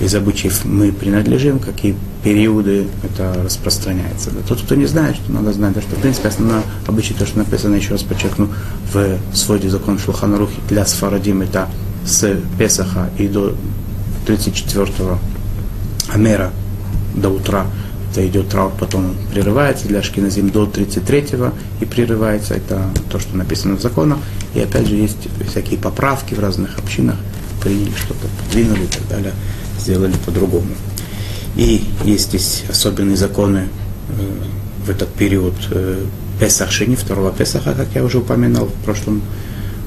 из 0.00 0.14
обычаев 0.14 0.64
мы 0.64 0.92
принадлежим, 0.92 1.58
какие 1.58 1.94
периоды 2.24 2.86
это 3.04 3.42
распространяется. 3.44 4.30
Да. 4.30 4.40
Тот, 4.46 4.60
кто 4.62 4.74
не 4.74 4.86
знает, 4.86 5.16
что 5.16 5.32
надо 5.32 5.52
знать, 5.52 5.74
да, 5.74 5.80
что 5.82 5.94
в 5.96 6.00
принципе 6.00 6.28
основное 6.28 6.62
обычай, 6.86 7.14
то, 7.14 7.26
что 7.26 7.38
написано, 7.38 7.74
еще 7.74 7.92
раз 7.92 8.02
подчеркну, 8.02 8.48
в 8.92 9.18
своде 9.34 9.68
закон 9.68 9.98
Шулханарухи 9.98 10.60
для 10.68 10.86
Сфарадим, 10.86 11.42
это 11.42 11.68
с 12.04 12.36
Песаха 12.58 13.10
и 13.18 13.28
до 13.28 13.54
34-го 14.26 15.18
Амера 16.08 16.50
до 17.14 17.28
утра, 17.28 17.66
это 18.10 18.26
идет 18.26 18.48
траур, 18.48 18.72
потом 18.78 19.14
прерывается 19.32 19.86
для 19.86 20.00
Ашкиназим 20.00 20.50
до 20.50 20.64
33-го 20.64 21.52
и 21.80 21.84
прерывается, 21.84 22.54
это 22.54 22.82
то, 23.10 23.18
что 23.18 23.36
написано 23.36 23.76
в 23.76 23.82
законах. 23.82 24.18
И 24.54 24.60
опять 24.60 24.86
же 24.88 24.96
есть 24.96 25.28
всякие 25.48 25.78
поправки 25.78 26.34
в 26.34 26.40
разных 26.40 26.78
общинах, 26.78 27.16
приняли 27.62 27.92
что-то, 27.96 28.26
подвинули 28.42 28.84
и 28.84 28.86
так 28.86 29.06
далее 29.08 29.32
сделали 29.80 30.14
по-другому. 30.24 30.68
И 31.56 31.84
есть 32.04 32.28
здесь 32.28 32.64
особенные 32.68 33.16
законы 33.16 33.68
э, 34.08 34.12
в 34.86 34.90
этот 34.90 35.08
период 35.08 35.54
э, 35.70 36.04
Песах 36.38 36.70
Шини, 36.70 36.94
второго 36.94 37.32
Песаха, 37.32 37.74
как 37.74 37.88
я 37.94 38.04
уже 38.04 38.18
упоминал 38.18 38.66
в, 38.66 38.84
прошлом, 38.84 39.22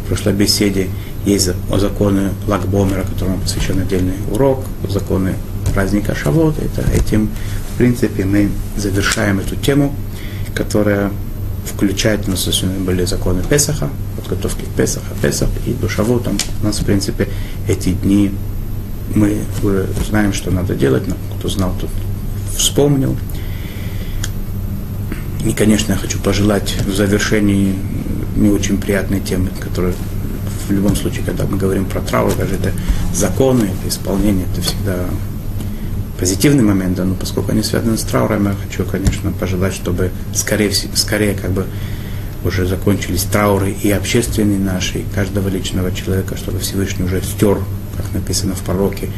в 0.04 0.08
прошлой 0.08 0.34
беседе. 0.34 0.90
Есть 1.26 1.50
законы 1.78 2.32
Лагбомера, 2.48 3.04
которому 3.04 3.40
посвящен 3.40 3.80
отдельный 3.80 4.16
урок, 4.32 4.66
законы 4.90 5.36
праздника 5.74 6.16
Шавот. 6.16 6.56
Это 6.60 6.88
этим, 6.92 7.30
в 7.74 7.78
принципе, 7.78 8.26
мы 8.26 8.50
завершаем 8.78 9.40
эту 9.40 9.56
тему, 9.56 9.96
которая 10.54 11.12
включает, 11.66 12.28
у 12.28 12.32
нас 12.32 12.48
были 12.80 13.06
законы 13.06 13.42
Песаха, 13.50 13.90
подготовки 14.18 14.66
к 14.66 14.78
Песаха, 14.78 15.08
Песах 15.22 15.50
и 15.66 15.74
до 15.74 15.90
Шавота. 15.90 16.32
У 16.62 16.66
нас, 16.66 16.80
в 16.80 16.86
принципе, 16.86 17.30
эти 17.68 17.90
дни 17.94 18.32
мы 19.16 19.38
уже 19.62 19.88
знаем, 20.08 20.34
что 20.34 20.52
надо 20.52 20.76
делать, 20.76 21.08
но 21.08 21.16
кто 21.38 21.50
знал, 21.50 21.74
тот 21.80 21.90
вспомнил. 22.58 23.16
И, 25.46 25.52
конечно, 25.52 25.94
я 25.94 25.98
хочу 25.98 26.20
пожелать 26.20 26.76
в 26.86 26.94
завершении 26.94 27.76
не 28.36 28.50
очень 28.50 28.78
приятной 28.78 29.20
темы, 29.20 29.50
которая 29.60 29.94
в 30.68 30.72
любом 30.72 30.96
случае, 30.96 31.24
когда 31.26 31.46
мы 31.46 31.58
говорим 31.58 31.86
про 31.86 32.02
траву, 32.02 32.32
даже 32.38 32.56
это 32.56 32.72
законы, 33.14 33.66
это 33.66 33.90
исполнение, 33.90 34.46
это 34.52 34.62
всегда 34.62 35.06
позитивный 36.18 36.64
момент, 36.64 36.96
да, 36.96 37.04
но 37.04 37.16
поскольку 37.16 37.52
они 37.52 37.64
связаны 37.64 37.98
с 37.98 38.04
трауром, 38.04 38.46
я 38.46 38.54
хочу, 38.54 38.86
конечно, 38.86 39.32
пожелать, 39.32 39.74
чтобы 39.74 40.12
скорее, 40.34 40.72
скорее 40.72 41.34
как 41.34 41.52
бы 41.52 41.66
уже 42.46 42.66
закончились 42.66 43.24
трауры 43.24 43.72
и 43.72 43.92
общественные 43.92 44.60
наши, 44.60 45.00
и 45.00 45.06
каждого 45.14 45.50
личного 45.50 45.92
человека, 45.92 46.38
чтобы 46.38 46.60
Всевышний 46.60 47.04
уже 47.06 47.22
стер, 47.22 47.60
как 47.96 48.14
написано 48.14 48.56
в 48.56 48.62
пророке, 48.62 49.10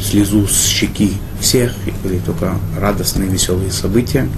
слезу 0.00 0.46
с 0.46 0.66
щеки 0.66 1.12
всех, 1.40 1.72
и 1.86 1.92
были 2.02 2.18
только 2.18 2.54
радостные, 2.78 3.28
веселые 3.28 3.70
события. 3.70 4.28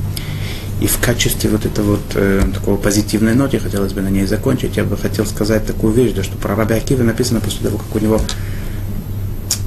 И 0.81 0.87
в 0.87 0.99
качестве 0.99 1.51
вот 1.51 1.67
этого 1.67 1.93
вот 1.93 2.01
э, 2.15 2.43
такого 2.55 2.77
позитивной 2.77 3.35
ноты, 3.35 3.59
хотелось 3.59 3.93
бы 3.93 4.01
на 4.01 4.09
ней 4.09 4.27
закончить, 4.27 4.79
я 4.79 4.85
бы 4.85 4.97
хотел 4.97 5.27
сказать 5.27 5.67
такую 5.67 5.93
вещь, 5.93 6.13
да, 6.15 6.23
что 6.23 6.39
про 6.39 6.57
Раби 6.57 6.75
Акива 6.75 7.03
написано 7.03 7.41
после 7.41 7.61
того, 7.69 7.77
как 7.77 7.95
у 7.95 7.99
него 7.99 8.19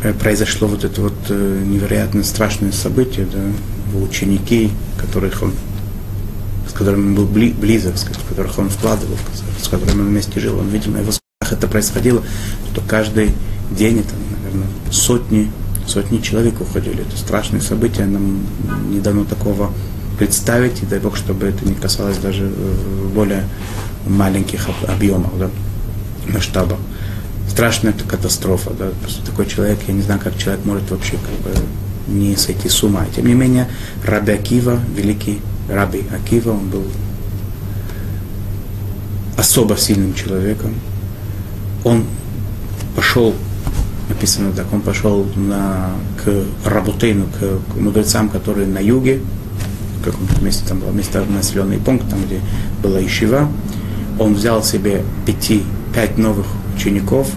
э, 0.02 0.12
произошло 0.13 0.68
вот 0.68 0.84
это 0.84 1.02
вот 1.02 1.13
э, 1.30 1.63
невероятно 1.68 2.24
страшное 2.24 2.72
событие, 2.72 3.28
да, 3.32 3.39
его 3.92 4.04
ученики, 4.04 4.72
которых 4.98 5.44
он, 5.44 5.54
с 6.68 6.74
которыми 6.74 7.10
он 7.10 7.16
был 7.16 7.26
бли, 7.26 7.52
близок, 7.52 7.96
с 8.00 8.06
которых 8.06 8.58
он 8.58 8.70
вкладывал, 8.70 9.18
с 9.62 9.68
которыми 9.68 10.02
он 10.02 10.08
вместе 10.08 10.39
жил, 10.39 10.58
он 10.58 10.70
видел 10.70 10.94
на 10.94 10.98
его 10.98 11.12
смотрах 11.12 11.60
это 11.60 11.68
происходило, 11.68 12.24
что 12.72 12.82
каждый 12.82 13.32
день, 13.76 14.00
это, 14.00 14.14
наверное, 14.42 14.68
сотни, 14.92 15.52
сотни 15.88 16.20
человек 16.20 16.60
уходили. 16.62 17.02
Это 17.02 17.18
страшные 17.18 17.62
события, 17.62 18.06
нам 18.06 18.42
не 18.90 19.00
дано 19.00 19.26
такого 19.26 19.72
представить, 20.18 20.82
и 20.84 20.86
дай 20.86 21.00
Бог, 21.00 21.18
чтобы 21.18 21.48
это 21.48 21.66
не 21.66 21.76
касалось 21.76 22.18
даже 22.18 22.46
э, 22.46 23.08
более 23.14 23.44
маленьких 24.08 24.68
объемов, 24.88 25.38
да, 25.38 25.50
масштаба. 26.28 26.78
Страшная 27.50 27.92
это 27.92 28.04
катастрофа, 28.04 28.72
да, 28.72 28.90
просто 29.02 29.26
такой 29.26 29.46
человек, 29.46 29.80
я 29.88 29.94
не 29.94 30.02
знаю, 30.02 30.20
как 30.24 30.38
человек 30.38 30.66
может 30.66 30.90
вообще 30.92 31.14
как 31.14 31.54
бы 31.54 31.60
не 32.08 32.36
сойти 32.36 32.70
с 32.70 32.84
ума. 32.84 33.06
Тем 33.16 33.28
не 33.28 33.34
менее, 33.34 33.68
Раби 34.06 34.34
Акива, 34.34 34.80
великий 34.96 35.40
Раби 35.70 36.04
Акива, 36.12 36.52
он 36.52 36.70
был 36.70 36.84
особо 39.38 39.78
сильным 39.78 40.14
человеком. 40.14 40.74
Он 41.84 42.06
пошел, 42.96 43.34
написано 44.24 44.54
так, 44.54 44.72
он 44.72 44.80
пошел 44.80 45.28
на, 45.36 45.92
к 46.24 46.46
Работейну, 46.66 47.26
к, 47.26 47.74
к 47.74 47.76
мудрецам, 47.76 48.30
которые 48.30 48.68
на 48.68 48.80
юге, 48.80 49.20
в 50.00 50.06
каком-то 50.06 50.42
месте, 50.42 50.64
там 50.66 50.80
был 50.80 50.92
место 50.94 51.26
населенный 51.26 51.78
пункт, 51.78 52.10
там, 52.10 52.24
где 52.24 52.40
была 52.82 53.06
Ишива. 53.06 53.50
Он 54.20 54.34
взял 54.34 54.64
себе 54.64 55.04
пяти, 55.26 55.64
пять 55.94 56.18
новых 56.18 56.46
учеников, 56.74 57.30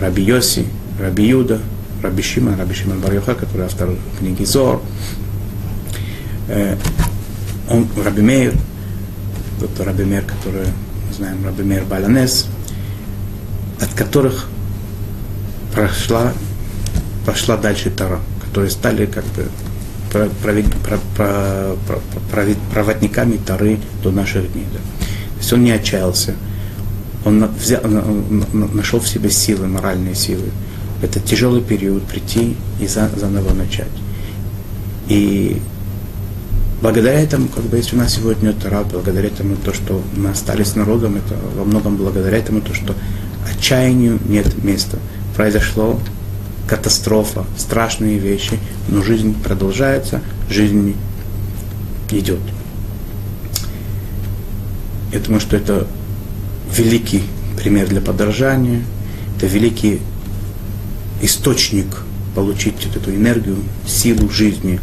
Раби 0.00 0.24
Йоси, 0.24 0.66
Раби 0.98 1.28
Юда, 1.28 1.60
Раби 2.02 2.24
Шима, 2.24 2.56
Раби 2.56 2.74
Шимон 2.74 2.98
Барьюха, 2.98 3.36
который 3.36 3.66
автор 3.66 3.90
книги 4.18 4.42
Зор, 4.42 4.82
э, 6.48 6.76
он, 7.70 7.86
Раби 8.04 8.22
Мейр, 8.22 8.54
тот 9.60 9.86
Раби 9.86 10.02
Мейр, 10.02 10.24
который, 10.24 10.66
мы 11.06 11.14
знаем, 11.14 11.44
Раби 11.44 11.62
Мейр 11.62 11.84
Баланес, 11.84 12.46
от 13.80 13.94
которых 13.94 14.48
прошла, 15.74 16.32
пошла 17.26 17.56
дальше 17.56 17.90
Тара, 17.90 18.20
которые 18.44 18.70
стали 18.70 19.06
как 19.06 19.24
бы 19.24 19.46
проводниками 22.72 23.36
Тары 23.36 23.78
до 24.02 24.12
наших 24.12 24.52
дней. 24.52 24.66
Да. 24.72 24.78
То 24.78 25.38
есть 25.38 25.52
он 25.52 25.64
не 25.64 25.72
отчаялся, 25.72 26.34
он, 27.24 27.46
взял, 27.58 27.82
он 27.84 28.44
нашел 28.52 29.00
в 29.00 29.08
себе 29.08 29.30
силы, 29.30 29.66
моральные 29.66 30.14
силы. 30.14 30.50
Это 31.02 31.20
тяжелый 31.20 31.62
период 31.62 32.04
прийти 32.04 32.56
и 32.80 32.86
заново 32.86 33.52
начать. 33.52 33.88
И 35.08 35.60
благодаря 36.80 37.20
этому, 37.20 37.48
как 37.48 37.64
бы, 37.64 37.76
если 37.76 37.96
у 37.96 37.98
нас 37.98 38.14
сегодня 38.14 38.52
Тара, 38.52 38.84
благодаря 38.84 39.28
этому, 39.28 39.56
то, 39.56 39.74
что 39.74 40.00
мы 40.16 40.30
остались 40.30 40.76
народом, 40.76 41.16
это 41.16 41.34
во 41.56 41.64
многом 41.64 41.96
благодаря 41.96 42.38
этому, 42.38 42.60
то, 42.60 42.72
что 42.72 42.94
отчаянию 43.50 44.18
нет 44.26 44.62
места. 44.62 44.98
Произошло 45.36 45.98
катастрофа, 46.68 47.44
страшные 47.58 48.18
вещи, 48.18 48.58
но 48.88 49.02
жизнь 49.02 49.34
продолжается, 49.42 50.20
жизнь 50.48 50.96
идет. 52.10 52.40
Я 55.12 55.20
думаю, 55.20 55.40
что 55.40 55.56
это 55.56 55.86
великий 56.76 57.22
пример 57.56 57.88
для 57.88 58.00
подражания, 58.00 58.82
это 59.36 59.46
великий 59.46 60.00
источник 61.22 61.86
получить 62.34 62.86
вот 62.86 62.96
эту 62.96 63.14
энергию, 63.14 63.56
силу 63.86 64.28
жизни, 64.28 64.80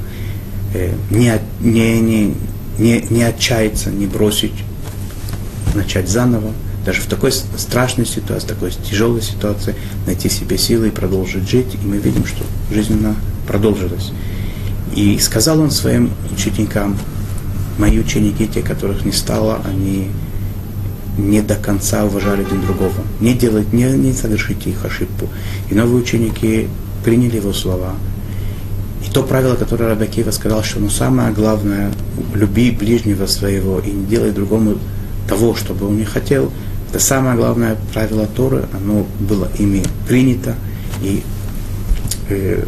э, 0.74 0.94
не, 1.10 1.34
не, 1.60 2.00
не, 2.00 2.36
не, 2.78 3.06
не 3.10 3.24
отчаяться, 3.24 3.90
не 3.90 4.08
бросить, 4.08 4.54
начать 5.76 6.10
заново 6.10 6.52
даже 6.86 7.02
в 7.02 7.06
такой 7.06 7.32
страшной 7.32 8.06
ситуации, 8.06 8.48
такой 8.48 8.72
тяжелой 8.72 9.22
ситуации 9.22 9.76
найти 10.06 10.30
себе 10.30 10.58
силы 10.58 10.88
и 10.88 10.92
продолжить 10.92 11.50
жить. 11.50 11.76
И 11.76 11.86
мы 11.86 11.98
видим, 11.98 12.26
что 12.26 12.44
жизнь 12.72 12.94
она 12.94 13.16
продолжилась. 13.48 14.12
И 14.96 15.18
сказал 15.20 15.60
он 15.60 15.72
своим 15.72 16.12
ученикам, 16.32 16.98
мои 17.78 18.00
ученики, 18.00 18.48
те, 18.48 18.62
которых 18.62 19.06
не 19.06 19.12
стало, 19.12 19.62
они 19.66 20.10
не 21.18 21.42
до 21.42 21.56
конца 21.56 22.06
уважали 22.06 22.44
друг 22.44 22.62
другого. 22.62 22.94
Не 23.20 23.34
делать, 23.34 23.74
не, 23.74 23.84
не 23.84 24.14
совершите 24.14 24.72
их 24.72 24.84
ошибку. 24.84 25.30
И 25.70 25.76
новые 25.76 26.02
ученики 26.02 26.68
приняли 27.04 27.38
его 27.38 27.54
слова. 27.54 27.94
И 29.06 29.12
то 29.12 29.24
правило, 29.24 29.56
которое 29.56 29.90
Рабакива 29.90 30.32
сказал, 30.32 30.64
что 30.64 30.80
ну, 30.80 30.90
самое 30.90 31.34
главное, 31.34 31.92
люби 32.34 32.72
ближнего 32.72 33.26
своего 33.26 33.80
и 33.80 33.92
не 33.92 34.06
делай 34.06 34.32
другому 34.32 34.78
того, 35.28 35.56
чтобы 35.56 35.88
он 35.88 35.98
не 35.98 36.06
хотел, 36.06 36.52
это 36.92 37.00
самое 37.00 37.38
главное 37.38 37.78
правило 37.94 38.28
Торы, 38.28 38.66
оно 38.74 39.08
было 39.18 39.50
ими 39.58 39.82
принято 40.10 40.56
и 41.02 41.24
э, 42.28 42.66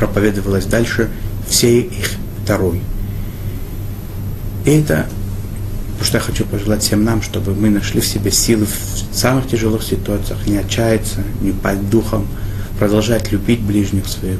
проповедовалось 0.00 0.64
дальше 0.64 1.08
всей 1.46 1.82
их 1.82 2.10
второй. 2.42 2.82
И 4.64 4.70
это, 4.70 5.06
что 6.02 6.16
я 6.16 6.20
хочу 6.20 6.44
пожелать 6.46 6.82
всем 6.82 7.04
нам, 7.04 7.22
чтобы 7.22 7.54
мы 7.54 7.70
нашли 7.70 8.00
в 8.00 8.06
себе 8.06 8.32
силы 8.32 8.66
в 8.66 9.16
самых 9.16 9.46
тяжелых 9.46 9.84
ситуациях, 9.84 10.48
не 10.48 10.56
отчаяться, 10.56 11.22
не 11.40 11.52
пасть 11.52 11.88
духом, 11.88 12.26
продолжать 12.80 13.30
любить 13.30 13.60
ближних 13.60 14.08
своих, 14.08 14.38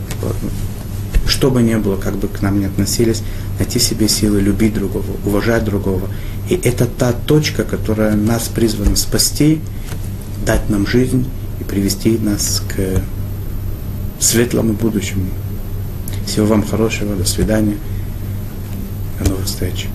что 1.28 1.52
бы 1.52 1.62
ни 1.62 1.76
было, 1.76 1.96
как 1.96 2.16
бы 2.16 2.26
к 2.26 2.42
нам 2.42 2.58
ни 2.58 2.64
относились, 2.64 3.22
найти 3.58 3.78
себе 3.78 4.08
силы 4.08 4.40
любить 4.40 4.74
другого, 4.74 5.04
уважать 5.24 5.64
другого. 5.64 6.08
И 6.48 6.54
это 6.54 6.86
та 6.86 7.12
точка, 7.12 7.64
которая 7.64 8.14
нас 8.14 8.48
призвана 8.48 8.96
спасти, 8.96 9.60
дать 10.46 10.70
нам 10.70 10.86
жизнь 10.86 11.26
и 11.60 11.64
привести 11.64 12.18
нас 12.18 12.62
к 12.68 13.02
светлому 14.20 14.72
будущему. 14.72 15.26
Всего 16.26 16.46
вам 16.46 16.62
хорошего, 16.66 17.14
до 17.16 17.24
свидания, 17.24 17.76
до 19.20 19.30
новых 19.30 19.46
встреч. 19.46 19.88